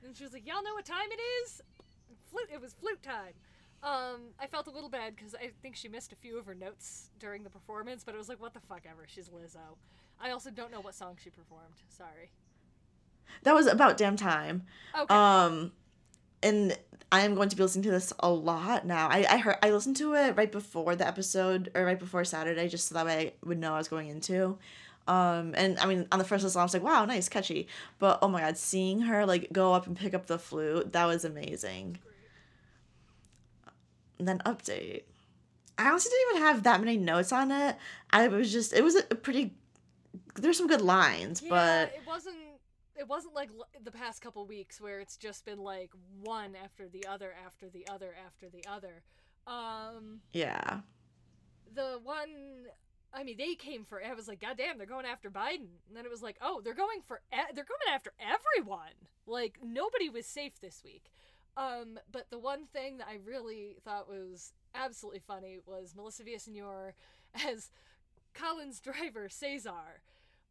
[0.04, 1.61] And she was like, "Y'all know what time it is?
[2.31, 2.48] Flute.
[2.52, 3.35] It was flute time."
[3.83, 6.54] Um, I felt a little bad because I think she missed a few of her
[6.54, 9.76] notes during the performance, but it was like, "What the fuck ever?" She's Lizzo.
[10.20, 11.83] I also don't know what song she performed.
[11.88, 12.31] Sorry.
[13.42, 14.62] That was about damn time.
[14.96, 15.14] Okay.
[15.14, 15.72] Um
[16.42, 16.77] and
[17.11, 19.09] I am going to be listening to this a lot now.
[19.09, 22.68] I, I heard I listened to it right before the episode or right before Saturday
[22.68, 24.59] just so that way I would know I was going into.
[25.07, 27.66] Um and I mean on the first listen I was like, wow, nice, catchy.
[27.98, 31.07] But oh my god, seeing her like go up and pick up the flute, that
[31.07, 31.98] was amazing.
[34.18, 35.03] And then update.
[35.79, 37.77] I honestly didn't even have that many notes on it.
[38.11, 39.55] I was just it was a pretty
[40.35, 42.37] there's some good lines, yeah, but it wasn't.
[42.98, 45.90] It wasn't like l- the past couple weeks where it's just been like
[46.22, 49.02] one after the other after the other after the other.
[49.46, 50.80] Um, yeah.
[51.74, 52.66] the one.
[53.14, 54.02] I mean, they came for.
[54.04, 55.68] I was like, God damn, they're going after Biden.
[55.88, 57.20] And then it was like, oh, they're going for.
[57.32, 58.92] E- they're going after everyone.
[59.26, 61.04] Like nobody was safe this week.
[61.56, 66.92] Um, but the one thing that I really thought was absolutely funny was Melissa Villaseñor
[67.46, 67.70] as
[68.34, 70.00] Colin's driver Cesar.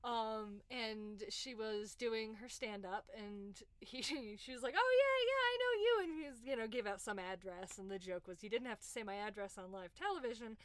[0.03, 4.01] Um, and she was doing her stand up, and he
[4.37, 6.87] she was like, "Oh yeah, yeah, I know you," and he was, you know, gave
[6.87, 9.71] out some address, and the joke was he didn't have to say my address on
[9.71, 10.57] live television,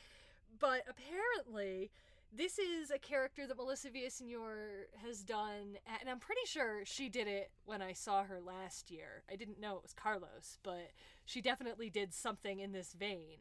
[0.59, 1.91] but apparently.
[2.35, 7.29] This is a character that Melissa Villaseñor has done, and I'm pretty sure she did
[7.29, 9.23] it when I saw her last year.
[9.31, 10.93] I didn't know it was Carlos, but
[11.27, 13.37] she definitely did something in this vein.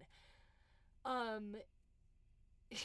[1.05, 1.55] Um,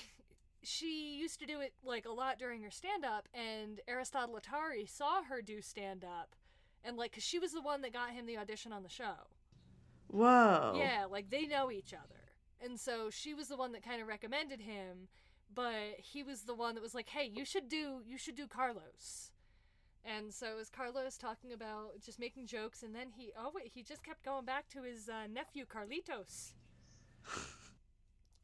[0.67, 4.89] she used to do it like a lot during her stand up and Aristotle Athari
[4.89, 6.35] saw her do stand up
[6.83, 9.29] and like cuz she was the one that got him the audition on the show.
[10.09, 10.75] Whoa.
[10.77, 12.33] Yeah, like they know each other.
[12.61, 15.09] And so she was the one that kind of recommended him,
[15.55, 18.47] but he was the one that was like, "Hey, you should do you should do
[18.47, 19.31] Carlos."
[20.05, 23.73] And so it was Carlos talking about just making jokes and then he oh wait,
[23.75, 26.55] he just kept going back to his uh, nephew Carlitos.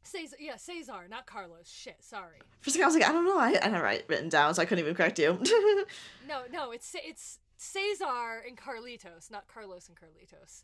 [0.03, 1.69] Cesar, yeah, Cesar, not Carlos.
[1.71, 2.39] Shit, sorry.
[2.61, 3.39] For a second, I was like, I don't know.
[3.39, 5.39] I, I it right written down, so I couldn't even correct you.
[6.29, 10.63] No, no, it's it's Cesar and Carlitos, not Carlos and Carlitos.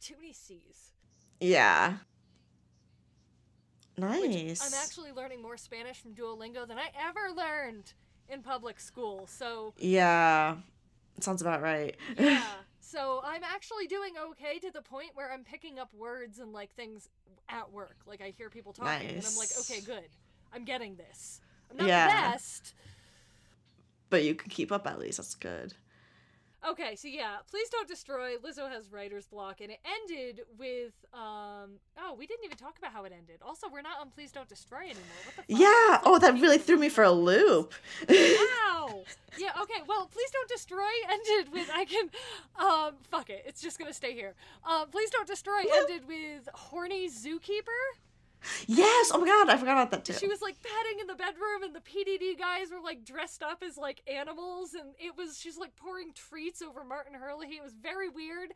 [0.00, 0.92] Too many C's.
[1.40, 1.94] yeah.
[3.96, 4.66] Nice.
[4.66, 7.92] I'm actually learning more Spanish from Duolingo than I ever learned
[8.28, 9.26] in public school.
[9.26, 10.56] So yeah.
[11.20, 11.94] Sounds about right.
[12.18, 12.42] yeah,
[12.92, 16.74] so I'm actually doing okay to the point where I'm picking up words and like
[16.74, 17.08] things
[17.48, 17.96] at work.
[18.06, 20.08] Like I hear people talking, and I'm like, okay, good.
[20.52, 21.40] I'm getting this.
[21.70, 22.06] I'm not Yeah.
[22.06, 22.74] the best.
[24.10, 25.16] but you can keep up at least.
[25.16, 25.72] That's good.
[26.68, 28.36] Okay, so yeah, please don't destroy.
[28.36, 31.72] Lizzo has writer's block, and it ended with um.
[31.98, 33.40] Oh, we didn't even talk about how it ended.
[33.44, 35.02] Also, we're not on Please Don't Destroy anymore.
[35.24, 35.60] What the fuck?
[35.60, 36.00] Yeah.
[36.04, 37.74] Oh, that really threw me for a loop.
[38.08, 39.02] Wow.
[39.38, 39.48] Yeah.
[39.62, 39.80] Okay.
[39.88, 40.90] Well, please don't destroy.
[41.10, 42.10] Ended with I can.
[42.58, 42.96] Um.
[43.10, 43.42] Fuck it.
[43.46, 44.34] It's just gonna stay here.
[44.62, 44.88] Um.
[44.90, 45.62] Please don't destroy.
[45.74, 47.80] Ended with horny zookeeper.
[48.66, 49.10] Yes.
[49.12, 50.14] Oh my god, I forgot about that too.
[50.14, 53.62] She was like petting in the bedroom, and the PDD guys were like dressed up
[53.66, 57.56] as like animals, and it was she's like pouring treats over Martin Herlihy.
[57.56, 58.50] It was very weird,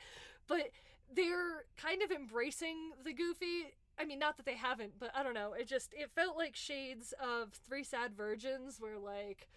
[0.49, 0.71] but
[1.15, 3.75] they're kind of embracing the goofy.
[3.99, 5.55] I mean, not that they haven't, but I don't know.
[5.55, 9.49] It just it felt like shades of Three Sad Virgins, where like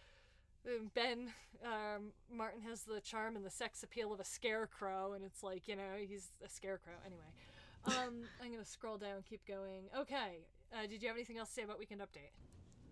[0.65, 5.24] um, Ben um, Martin has the charm and the sex appeal of a scarecrow, and
[5.24, 7.22] it's like you know he's a scarecrow anyway.
[7.86, 9.84] Um, I'm gonna scroll down, keep going.
[9.98, 10.46] Okay.
[10.74, 12.32] Uh, did you have anything else to say about Weekend Update?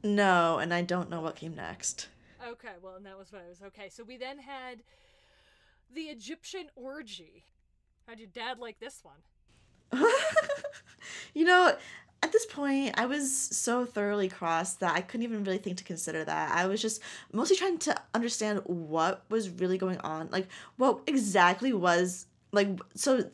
[0.03, 2.07] no, and I don't know what came next.
[2.47, 3.61] Okay, well, and that was what I was.
[3.61, 4.79] Okay, so we then had
[5.93, 7.45] the Egyptian orgy.
[8.07, 10.01] How'd your dad like this one?
[11.33, 11.75] you know,
[12.23, 15.83] at this point, I was so thoroughly crossed that I couldn't even really think to
[15.83, 16.51] consider that.
[16.51, 20.29] I was just mostly trying to understand what was really going on.
[20.31, 20.47] Like,
[20.77, 23.29] what exactly was, like, so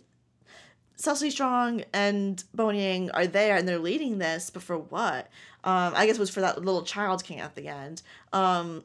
[0.95, 5.27] Cecily Strong and Bowen Yang are there and they're leading this, but for what?
[5.63, 8.01] Um, I guess it was for that little child king at the end.
[8.31, 8.83] Um,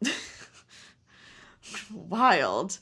[1.92, 2.78] wild.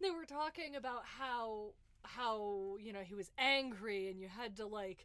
[0.00, 4.64] They were talking about how how you know he was angry and you had to
[4.64, 5.04] like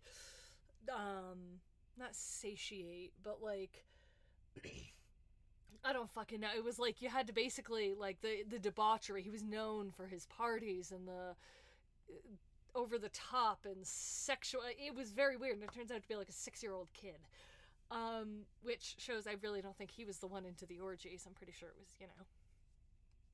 [0.94, 1.60] um
[1.98, 3.84] not satiate but like
[5.84, 6.50] I don't fucking know.
[6.56, 9.24] It was like you had to basically like the the debauchery.
[9.24, 11.36] He was known for his parties and the
[12.76, 14.62] over the top and sexual.
[14.78, 16.88] It was very weird, and it turns out to be like a six year old
[16.94, 17.18] kid.
[17.90, 21.26] Um, which shows I really don't think he was the one into the orgies.
[21.28, 22.24] I'm pretty sure it was, you know,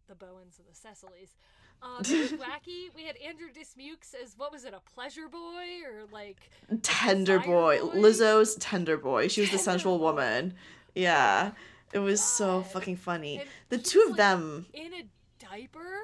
[0.08, 1.36] the Bowens and the Cecilies.
[1.84, 2.88] Um, it was wacky.
[2.96, 6.50] We had Andrew Dismukes as what was it, a pleasure boy or like
[6.82, 7.80] Tender boy.
[7.82, 7.92] boy?
[8.00, 9.28] Lizzo's tender boy.
[9.28, 10.06] She was the sensual boy.
[10.06, 10.56] woman.
[10.96, 11.52] Yeah.
[11.94, 13.38] It was so fucking funny.
[13.42, 14.66] And The two of like, them.
[14.74, 15.04] in a
[15.38, 16.00] diaper.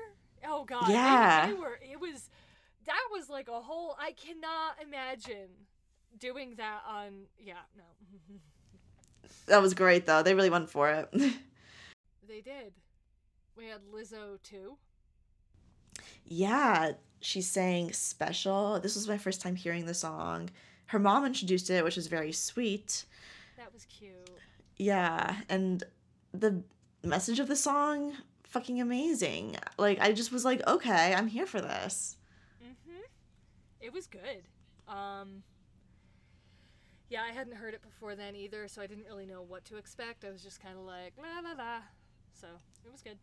[0.47, 1.47] Oh god, they- Yeah.
[1.47, 1.79] they, were.
[1.81, 2.29] It was
[2.85, 3.95] that was like a whole.
[3.99, 5.49] I cannot imagine
[6.19, 7.23] doing that on.
[7.39, 7.83] Yeah, no,
[9.47, 10.23] That was great though.
[10.23, 11.09] They really went for it.
[12.27, 12.73] they did.
[13.55, 14.77] We had Lizzo too.
[16.25, 18.79] yeah, she sang special.
[18.79, 20.49] This was my first time hearing the song.
[20.87, 23.05] Her mom introduced it, which was very sweet.
[23.57, 24.29] That was cute.
[24.77, 25.83] Yeah, and
[26.33, 26.63] the
[27.03, 29.55] message of the song fucking amazing.
[29.77, 32.17] Like I just was like, okay, I'm here for this.
[33.83, 34.43] It was good.
[34.87, 35.43] Um.
[37.09, 39.77] Yeah, I hadn't heard it before then either, so I didn't really know what to
[39.77, 40.25] expect.
[40.25, 41.79] I was just kind of like la la la.
[42.33, 42.47] So
[42.85, 43.19] it was good.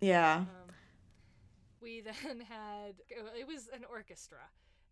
[0.00, 0.38] Yeah.
[0.38, 0.74] Um,
[1.80, 4.38] we then had it was an orchestra,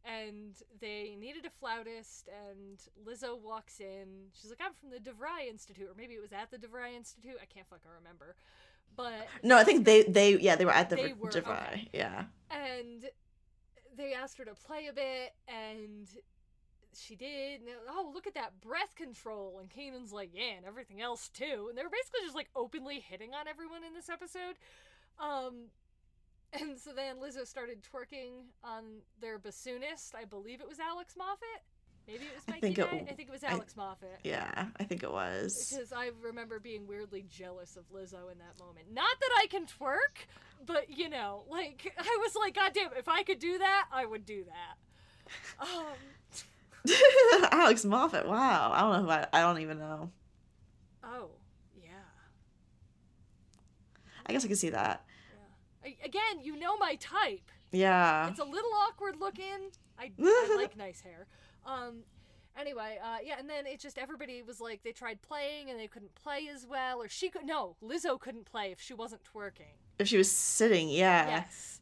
[0.04, 2.28] and they needed a flautist.
[2.48, 4.28] And Lizzo walks in.
[4.34, 7.36] She's like, "I'm from the DeVry Institute, or maybe it was at the DeVry Institute.
[7.42, 8.36] I can't fucking remember."
[8.96, 11.68] But No, I think they they yeah, they were at the They were, DeVry.
[11.72, 11.88] okay.
[11.92, 12.24] Yeah.
[12.50, 13.06] and
[13.96, 16.08] they asked her to play a bit, and
[16.94, 17.60] she did.
[17.60, 19.58] And, oh, look at that breath control!
[19.60, 23.00] And Kenan's like, "Yeah, and everything else too." And they were basically just like openly
[23.00, 24.56] hitting on everyone in this episode.
[25.18, 25.70] Um,
[26.52, 30.14] and so then Lizzo started twerking on their bassoonist.
[30.14, 31.62] I believe it was Alex Moffat.
[32.06, 34.20] Maybe it was I Mikey think it I think it was I- Alex Moffat.
[34.22, 35.70] Yeah, I think it was.
[35.72, 38.92] Because I remember being weirdly jealous of Lizzo in that moment.
[38.92, 40.26] Not that I can twerk,
[40.64, 44.06] but you know, like I was like, God damn, if I could do that, I
[44.06, 45.66] would do that.
[45.66, 45.86] Um,
[47.50, 48.28] Alex Moffat.
[48.28, 48.70] Wow.
[48.72, 50.10] I don't know who I, I don't even know.
[51.02, 51.30] oh
[51.82, 51.90] yeah,
[54.26, 55.04] I guess I can see that.
[55.84, 55.90] yeah.
[55.90, 57.50] I, again, you know my type.
[57.72, 58.28] Yeah.
[58.28, 59.70] It's a little awkward looking.
[59.98, 61.26] I, I like nice hair.
[61.66, 62.04] Um.
[62.58, 65.86] Anyway, uh, yeah, and then it just everybody was like they tried playing and they
[65.86, 69.76] couldn't play as well, or she could no, Lizzo couldn't play if she wasn't twerking.
[69.98, 71.28] If she was sitting, yeah.
[71.28, 71.80] Yes.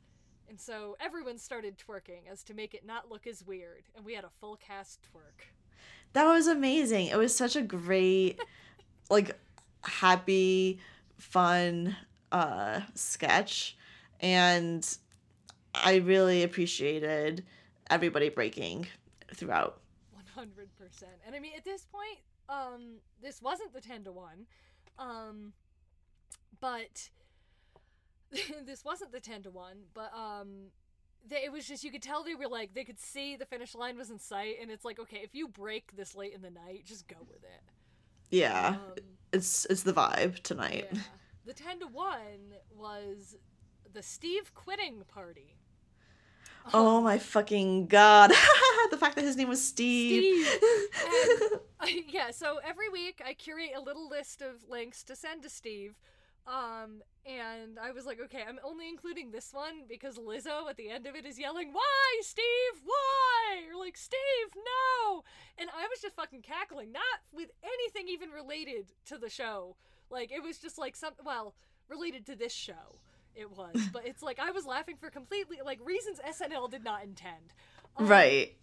[0.48, 4.14] And so everyone started twerking as to make it not look as weird, and we
[4.14, 5.46] had a full cast twerk.
[6.12, 7.06] That was amazing.
[7.06, 8.40] It was such a great,
[9.10, 9.36] like,
[9.82, 10.80] happy,
[11.18, 11.96] fun
[12.32, 13.76] uh sketch.
[14.20, 14.86] And
[15.74, 17.44] I really appreciated
[17.90, 18.86] everybody breaking
[19.34, 19.80] throughout.
[20.36, 20.46] 100%.
[21.26, 22.18] And I mean, at this point,
[22.48, 24.28] um, this wasn't the 10 to 1.
[24.98, 25.52] Um,
[26.60, 27.10] but
[28.66, 30.70] this wasn't the 10 to 1, but um
[31.26, 33.74] they, it was just you could tell they were like they could see the finish
[33.74, 36.50] line was in sight and it's like okay if you break this late in the
[36.50, 37.62] night just go with it
[38.30, 38.76] Yeah.
[38.76, 38.80] um,
[39.32, 40.86] It's it's the vibe tonight.
[40.92, 40.98] yeah.
[41.46, 42.16] the 10 to 1
[42.76, 43.36] was
[43.92, 45.56] the steve quitting party
[46.72, 48.32] Oh my fucking god.
[48.94, 50.46] the fact that his name was Steve.
[50.46, 50.60] Steve.
[51.80, 55.50] I- yeah, so every week I curate a little list of links to send to
[55.50, 55.94] Steve.
[56.46, 60.90] Um, and I was like, okay, I'm only including this one because Lizzo at the
[60.90, 62.44] end of it is yelling, Why, Steve?
[62.84, 63.62] Why?
[63.66, 64.18] You're like, Steve,
[64.54, 65.24] no!
[65.58, 67.02] And I was just fucking cackling, not
[67.32, 69.76] with anything even related to the show.
[70.10, 71.54] Like, it was just like some, well,
[71.88, 72.98] related to this show.
[73.34, 77.02] It was, but it's like I was laughing for completely like reasons SNL did not
[77.02, 77.52] intend.
[77.96, 78.54] Um, right.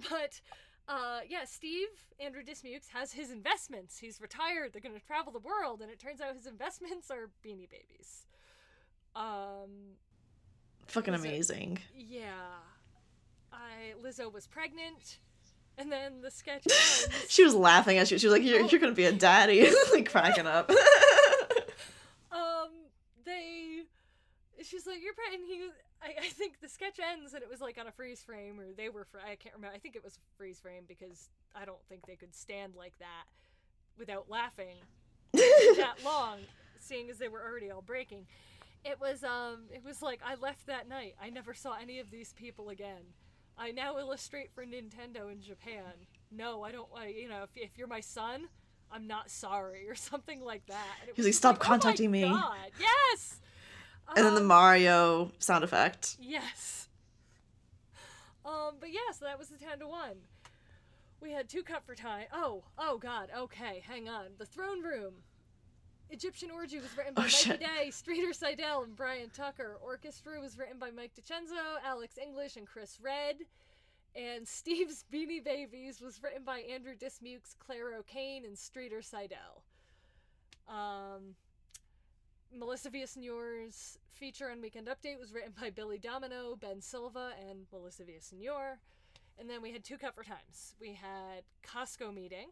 [0.10, 0.40] but
[0.88, 3.98] uh, yeah, Steve Andrew Dismukes has his investments.
[3.98, 4.72] He's retired.
[4.72, 8.26] They're going to travel the world, and it turns out his investments are Beanie Babies.
[9.14, 9.96] Um,
[10.86, 11.78] Fucking it- amazing.
[11.96, 12.32] yeah,
[13.52, 15.18] I Lizzo was pregnant,
[15.78, 17.08] and then the sketch ends.
[17.28, 18.68] she was laughing at she, she was like, You're, Oh.
[18.68, 19.68] you're gonna be a daddy.
[19.92, 20.70] like cracking up.
[22.32, 22.68] um,
[23.24, 23.82] they,
[24.62, 25.68] she's like, "You're pregnant." He,
[26.02, 28.72] I, I think the sketch ends, and it was like on a freeze frame, or
[28.76, 29.04] they were.
[29.04, 29.74] Fr- I can't remember.
[29.74, 32.94] I think it was a freeze frame because I don't think they could stand like
[32.98, 33.24] that
[33.98, 34.76] without laughing
[35.32, 36.38] that long,
[36.78, 38.26] seeing as they were already all breaking.
[38.84, 41.14] It was um it was like I left that night.
[41.22, 43.02] I never saw any of these people again.
[43.58, 46.06] I now illustrate for Nintendo in Japan.
[46.30, 48.48] No, I don't like you know, if, if you're my son,
[48.90, 50.96] I'm not sorry or something like that.
[51.14, 53.40] He's like, "Stop "Oh my contacting me." God, Yes.
[54.16, 56.16] And then the Um, Mario sound effect.
[56.20, 56.88] Yes.
[58.44, 60.10] Um, but yeah, so that was the 10 to 1.
[61.20, 62.26] We had two cut for time.
[62.32, 64.26] Oh, oh god, okay, hang on.
[64.38, 65.14] The throne room.
[66.08, 67.60] Egyptian Orgy was written by Oh, Mikey shit.
[67.60, 69.76] Day, Streeter Seidel, and Brian Tucker.
[69.80, 73.36] Orchestra was written by Mike DiCenzo, Alex English, and Chris Redd.
[74.16, 79.62] And Steve's Beanie Babies was written by Andrew Dismukes, Claire O'Kane, and Streeter Seidel.
[80.68, 81.36] Um,
[82.56, 88.02] Melissa Villasenor's feature and weekend update was written by Billy Domineau, Ben Silva, and Melissa
[88.02, 88.76] Villasenor.
[89.38, 90.74] And then we had two cover times.
[90.80, 92.48] We had Costco meeting,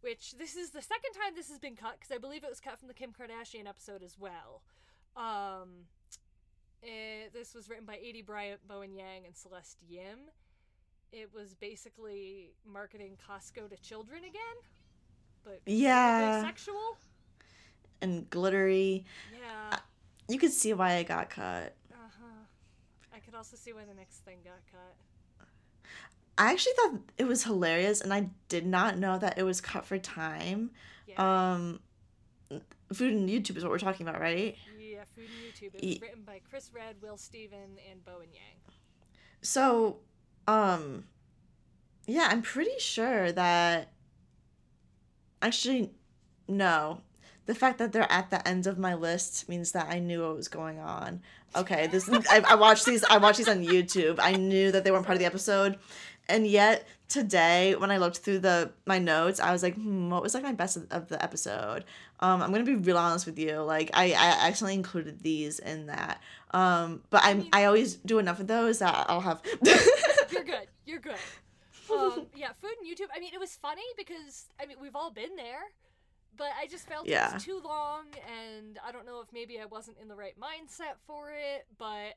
[0.00, 2.60] which this is the second time this has been cut because I believe it was
[2.60, 4.62] cut from the Kim Kardashian episode as well.
[5.16, 5.86] Um,
[6.82, 10.30] it, this was written by Aidy Bryant, Bowen Yang, and Celeste Yim.
[11.12, 14.56] It was basically marketing Costco to children again,
[15.44, 16.42] but Yeah.
[16.42, 16.96] sexual.
[18.02, 19.04] And glittery.
[19.32, 19.78] Yeah.
[20.28, 21.74] You could see why it got cut.
[21.92, 22.44] Uh huh.
[23.14, 24.94] I could also see why the next thing got cut.
[26.38, 29.86] I actually thought it was hilarious, and I did not know that it was cut
[29.86, 30.70] for time.
[31.06, 31.54] Yeah.
[31.54, 31.80] Um,
[32.92, 34.56] food and YouTube is what we're talking about, right?
[34.78, 35.74] yeah, Food and YouTube.
[35.74, 38.74] It was written by Chris Redd, Will Stephen, and Bowen Yang.
[39.42, 39.98] So,
[40.46, 41.04] um,
[42.06, 43.92] yeah, I'm pretty sure that.
[45.42, 45.90] Actually,
[46.48, 47.00] no.
[47.46, 50.36] The fact that they're at the end of my list means that I knew what
[50.36, 51.20] was going on.
[51.54, 53.04] Okay, this I, I watched these.
[53.04, 54.18] I watched these on YouTube.
[54.20, 55.78] I knew that they weren't part of the episode,
[56.28, 60.22] and yet today when I looked through the my notes, I was like, hmm, what
[60.22, 61.84] was like my best of, of the episode?
[62.20, 63.58] Um, I'm gonna be real honest with you.
[63.58, 66.20] Like I, I accidentally included these in that.
[66.52, 69.42] Um, but I'm I always do enough of those that I'll have.
[70.30, 70.66] You're good.
[70.84, 71.16] You're good.
[71.88, 73.06] Um, yeah, Food and YouTube.
[73.14, 75.60] I mean, it was funny because I mean we've all been there,
[76.36, 77.34] but I just felt it Yeah.
[77.34, 80.96] was too long, and I don't know if maybe I wasn't in the right mindset
[81.06, 82.14] for it, but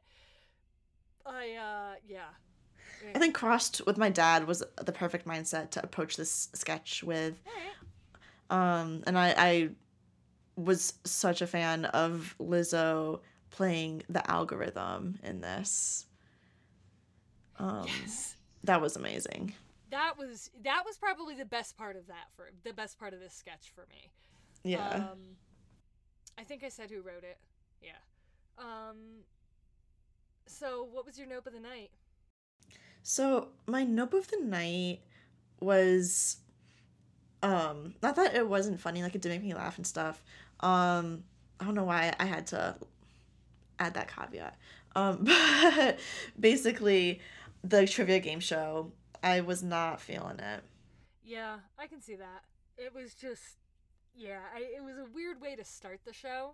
[1.25, 2.29] I uh yeah.
[3.15, 7.41] I think crossed with my dad was the perfect mindset to approach this sketch with.
[8.49, 9.69] Um, and I, I
[10.57, 16.07] was such a fan of Lizzo playing the algorithm in this.
[17.57, 18.35] Um, Yes.
[18.65, 19.53] that was amazing.
[19.91, 23.19] That was that was probably the best part of that for the best part of
[23.19, 24.11] this sketch for me.
[24.63, 24.87] Yeah.
[24.89, 25.19] Um,
[26.37, 27.37] I think I said who wrote it.
[27.81, 27.91] Yeah.
[28.57, 29.23] Um.
[30.45, 31.91] So, what was your nope of the night?
[33.03, 34.99] So my nope of the night
[35.59, 36.37] was
[37.41, 40.21] um not that it wasn't funny, like it did make me laugh and stuff.
[40.59, 41.23] Um
[41.59, 42.75] I don't know why I had to
[43.79, 44.57] add that caveat.
[44.95, 45.99] Um but
[46.39, 47.21] basically
[47.63, 48.91] the trivia game show,
[49.23, 50.63] I was not feeling it.
[51.23, 52.43] Yeah, I can see that.
[52.77, 53.57] It was just,
[54.15, 56.51] yeah, I, it was a weird way to start the show.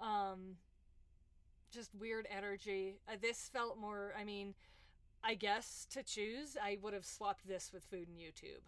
[0.00, 0.56] Um,
[1.70, 3.00] just weird energy.
[3.08, 4.12] Uh, this felt more.
[4.18, 4.54] I mean,
[5.22, 8.62] I guess to choose, I would have swapped this with food and YouTube.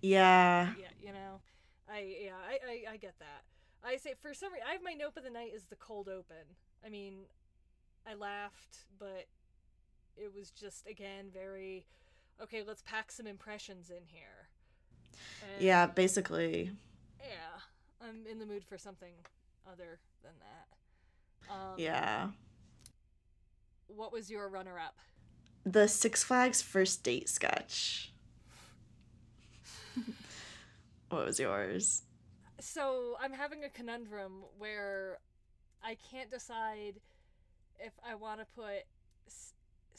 [0.00, 0.72] Yeah.
[0.78, 1.40] Yeah, you know,
[1.90, 3.44] I yeah, I I, I get that.
[3.84, 6.08] I say for some reason, I have my note of the night is the cold
[6.08, 6.56] open.
[6.84, 7.14] I mean,
[8.06, 9.26] I laughed, but
[10.16, 11.86] it was just again very
[12.42, 12.62] okay.
[12.66, 14.48] Let's pack some impressions in here.
[15.42, 16.70] And, Yeah, basically.
[17.20, 17.60] yeah.
[18.02, 19.12] I'm in the mood for something
[19.70, 21.52] other than that.
[21.52, 22.28] Um, Yeah.
[23.88, 24.96] What was your runner-up?
[25.64, 28.12] The Six Flags first date sketch.
[31.10, 32.02] what was yours?
[32.60, 35.18] So I'm having a conundrum where
[35.82, 37.00] I can't decide
[37.78, 38.84] if I want to put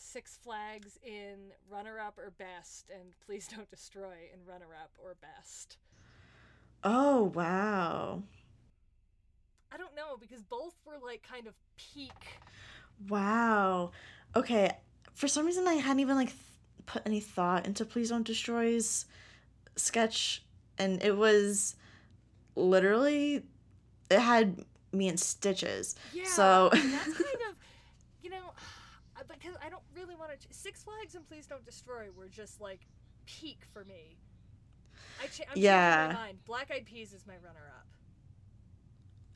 [0.01, 5.15] Six Flags in runner up or best, and Please Don't Destroy in runner up or
[5.21, 5.77] best.
[6.83, 8.23] Oh, wow.
[9.71, 12.39] I don't know because both were like kind of peak.
[13.07, 13.91] Wow.
[14.35, 14.71] Okay.
[15.13, 16.39] For some reason, I hadn't even like th-
[16.87, 19.05] put any thought into "Please Don't Destroy's"
[19.75, 20.43] sketch,
[20.77, 21.75] and it was
[22.55, 23.43] literally
[24.09, 25.95] it had me in stitches.
[26.11, 27.55] Yeah, So- that's kind of,
[28.23, 28.51] you know,
[29.39, 30.47] because I don't really want to.
[30.51, 32.81] Six Flags and Please Don't Destroy were just like
[33.25, 34.17] peak for me.
[35.21, 35.97] I cha- I'm Yeah.
[36.07, 36.45] changing my mind.
[36.45, 37.87] Black Eyed Peas is my runner-up.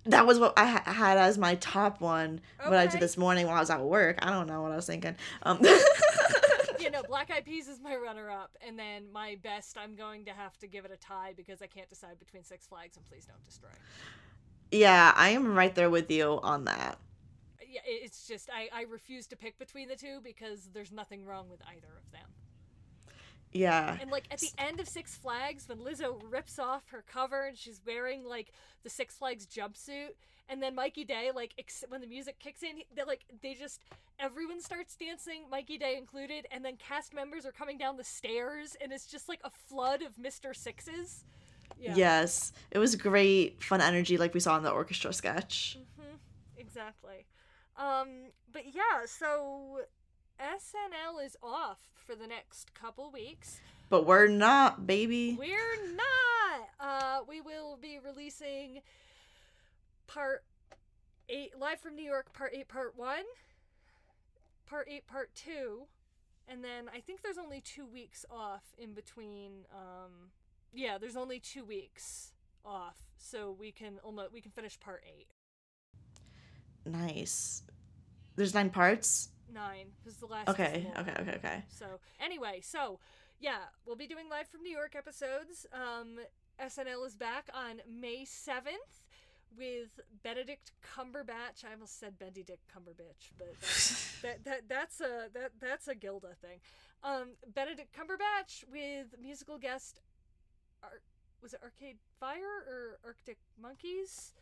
[0.07, 2.41] That was what I ha- had as my top one.
[2.63, 4.19] What I did this morning while I was at work.
[4.21, 5.15] I don't know what I was thinking.
[5.43, 5.59] Um,
[6.79, 10.31] you know, Black Eyed Peas is my runner-up, and then my best, I'm going to
[10.31, 13.25] have to give it a tie because I can't decide between Six Flags and Please
[13.25, 13.69] Don't Destroy.
[14.71, 16.99] yeah, I am right there with you on that.
[17.75, 21.49] Yeah, it's just I I refuse to pick between the two because there's nothing wrong
[21.49, 22.29] with either of them.
[23.51, 23.97] Yeah.
[24.01, 27.57] And like at the end of Six Flags, when Lizzo rips off her cover and
[27.57, 28.51] she's wearing like
[28.83, 30.15] the Six Flags jumpsuit,
[30.47, 33.81] and then Mikey Day like ex- when the music kicks in, they like they just
[34.19, 38.77] everyone starts dancing, Mikey Day included, and then cast members are coming down the stairs,
[38.81, 41.25] and it's just like a flood of Mister Sixes.
[41.77, 41.93] Yeah.
[41.95, 45.77] Yes, it was great, fun energy like we saw in the orchestra sketch.
[45.99, 46.15] hmm
[46.57, 47.25] Exactly.
[47.77, 49.81] Um, but yeah, so
[50.39, 53.59] SNL is off for the next couple weeks.
[53.89, 55.35] But we're not, baby.
[55.37, 56.69] We're not.
[56.79, 58.81] Uh, we will be releasing
[60.07, 60.43] part
[61.29, 63.23] eight, live from New York, part eight, part one,
[64.65, 65.83] part eight, part two,
[66.47, 69.65] and then I think there's only two weeks off in between.
[69.71, 70.31] Um,
[70.73, 72.33] yeah, there's only two weeks
[72.65, 75.27] off, so we can almost we can finish part eight.
[76.85, 77.63] Nice.
[78.35, 79.29] There's nine parts.
[79.53, 80.49] Nine was the last.
[80.49, 81.63] Okay, okay, okay, okay.
[81.69, 82.99] So anyway, so
[83.39, 85.65] yeah, we'll be doing live from New York episodes.
[85.73, 86.19] Um,
[86.61, 89.03] SNL is back on May seventh
[89.57, 91.63] with Benedict Cumberbatch.
[91.67, 96.35] I almost said Benedict Cumberbatch, but that, that, that that's a that that's a Gilda
[96.41, 96.59] thing.
[97.03, 100.01] Um, Benedict Cumberbatch with musical guest.
[100.83, 101.01] Ar-
[101.41, 104.33] was it Arcade Fire or Arctic Monkeys?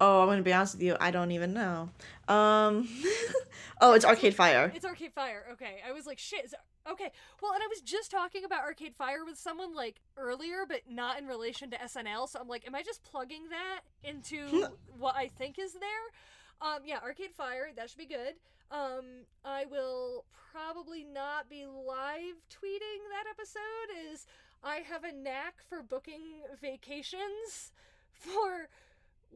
[0.00, 0.96] Oh, I'm gonna be honest with you.
[1.00, 1.88] I don't even know.
[2.28, 2.88] Um.
[3.80, 4.72] oh, it's Arcade Fire.
[4.74, 5.44] It's Arcade Fire.
[5.52, 6.44] Okay, I was like, shit.
[6.44, 6.54] Is
[6.90, 7.10] okay.
[7.42, 11.18] Well, and I was just talking about Arcade Fire with someone like earlier, but not
[11.18, 12.28] in relation to SNL.
[12.28, 14.68] So I'm like, am I just plugging that into
[14.98, 15.82] what I think is there?
[16.62, 17.70] Um, yeah, Arcade Fire.
[17.74, 18.34] That should be good.
[18.70, 24.26] Um, I will probably not be live tweeting that episode, as
[24.62, 27.72] I have a knack for booking vacations
[28.10, 28.68] for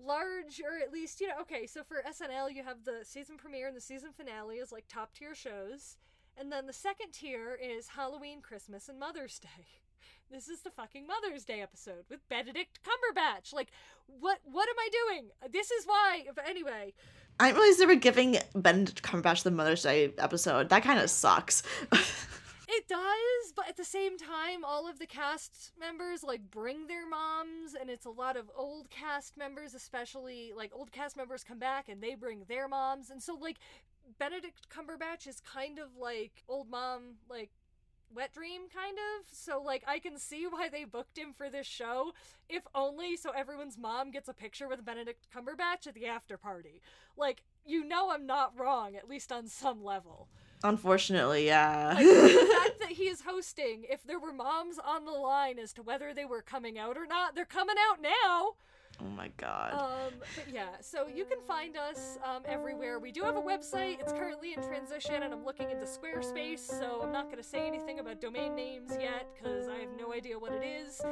[0.02, 3.68] large or at least you know okay so for snl you have the season premiere
[3.68, 5.96] and the season finale is like top tier shows
[6.36, 9.66] and then the second tier is halloween christmas and mother's day
[10.30, 13.70] this is the fucking mother's day episode with benedict cumberbatch like
[14.06, 16.92] what what am i doing this is why but anyway
[17.40, 20.68] I didn't realize they were giving Benedict Cumberbatch the Mother's Day episode.
[20.68, 21.64] That kind of sucks.
[22.84, 27.08] It does, but at the same time, all of the cast members like bring their
[27.08, 31.58] moms, and it's a lot of old cast members, especially like old cast members come
[31.58, 33.56] back and they bring their moms, and so like
[34.18, 37.50] Benedict Cumberbatch is kind of like old mom, like
[38.14, 39.26] wet dream kind of.
[39.32, 42.12] So like i can see why they booked him for this show
[42.50, 46.82] if only so everyone's mom gets a picture with benedict cumberbatch at the after party.
[47.16, 50.28] Like you know i'm not wrong at least on some level
[50.64, 51.92] Unfortunately, yeah.
[51.94, 55.74] like, the fact that he is hosting, if there were moms on the line as
[55.74, 58.54] to whether they were coming out or not, they're coming out now.
[59.02, 59.74] oh my god.
[59.74, 62.98] Um, but yeah, so you can find us um, everywhere.
[62.98, 64.00] We do have a website.
[64.00, 67.66] It's currently in transition, and I'm looking into Squarespace, so I'm not going to say
[67.66, 71.02] anything about domain names yet because I have no idea what it is.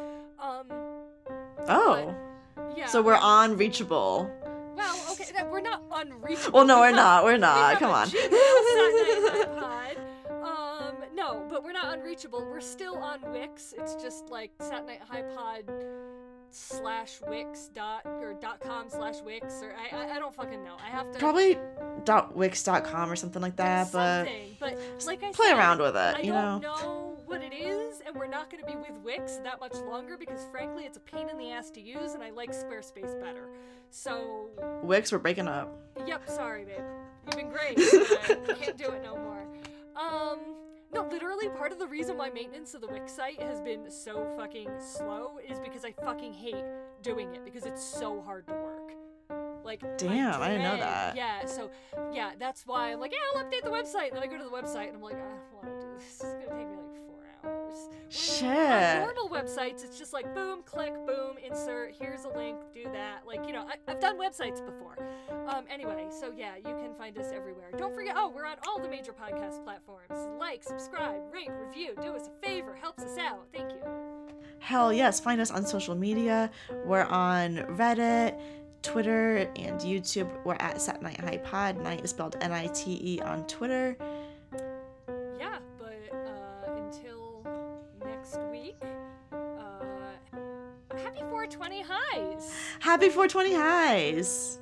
[0.41, 0.67] Um,
[1.69, 2.15] oh.
[2.75, 2.87] yeah.
[2.87, 4.31] So we're on Reachable.
[4.77, 6.53] Well, okay, that- we're not unreachable.
[6.59, 7.25] Well, no, we're not.
[7.25, 7.79] We're not.
[7.79, 8.09] Come on.
[8.09, 8.95] Gmail Sat
[9.35, 10.89] Night High Pod.
[10.89, 12.41] Um, no, but we're not unreachable.
[12.45, 13.75] We're still on Wix.
[13.77, 15.65] It's just like Sat Night High Pod
[16.51, 20.75] slash Wix dot or dot com slash Wix or I, I I don't fucking know.
[20.85, 21.59] I have to Probably
[22.05, 24.57] dot Wix dot com or something like that, but something.
[24.61, 26.77] But like I play said, around with it, I you don't know.
[26.77, 30.19] know what it is, and we're not going to be with Wix that much longer
[30.19, 33.49] because frankly, it's a pain in the ass to use, and I like Squarespace better.
[33.89, 34.51] So
[34.83, 35.75] Wix, we're breaking up.
[36.07, 36.85] Yep, sorry, babe.
[37.25, 37.77] You've been great.
[38.47, 39.47] but Can't do it no more.
[39.97, 40.41] Um,
[40.93, 44.31] no, literally, part of the reason why maintenance of the Wix site has been so
[44.37, 46.65] fucking slow is because I fucking hate
[47.03, 48.93] doing it because it's so hard to work.
[49.65, 51.17] Like, Damn, I didn't know that.
[51.17, 51.71] Yeah, so
[52.13, 54.09] yeah, that's why I'm like, yeah, I'll update the website.
[54.09, 55.93] And then I go to the website and I'm like, I don't want to do
[55.95, 56.19] this.
[56.19, 56.92] This is gonna take me like
[57.73, 57.89] hours.
[58.43, 61.95] Whereas On normal websites, it's just like boom, click, boom, insert.
[61.99, 63.23] Here's a link, do that.
[63.27, 64.99] Like you know, I, I've done websites before.
[65.49, 67.71] Um, anyway, so yeah, you can find us everywhere.
[67.77, 70.29] Don't forget, oh, we're on all the major podcast platforms.
[70.39, 73.47] Like, subscribe, rate, review, do us a favor, helps us out.
[73.53, 73.81] Thank you.
[74.59, 76.51] Hell yes, find us on social media.
[76.85, 78.39] We're on Reddit,
[78.83, 80.31] Twitter, and YouTube.
[80.45, 81.79] We're at Sat Night High Pod.
[81.79, 83.97] Night is spelled N I T E on Twitter.
[92.13, 92.53] Highs.
[92.81, 94.59] Happy 420 highs!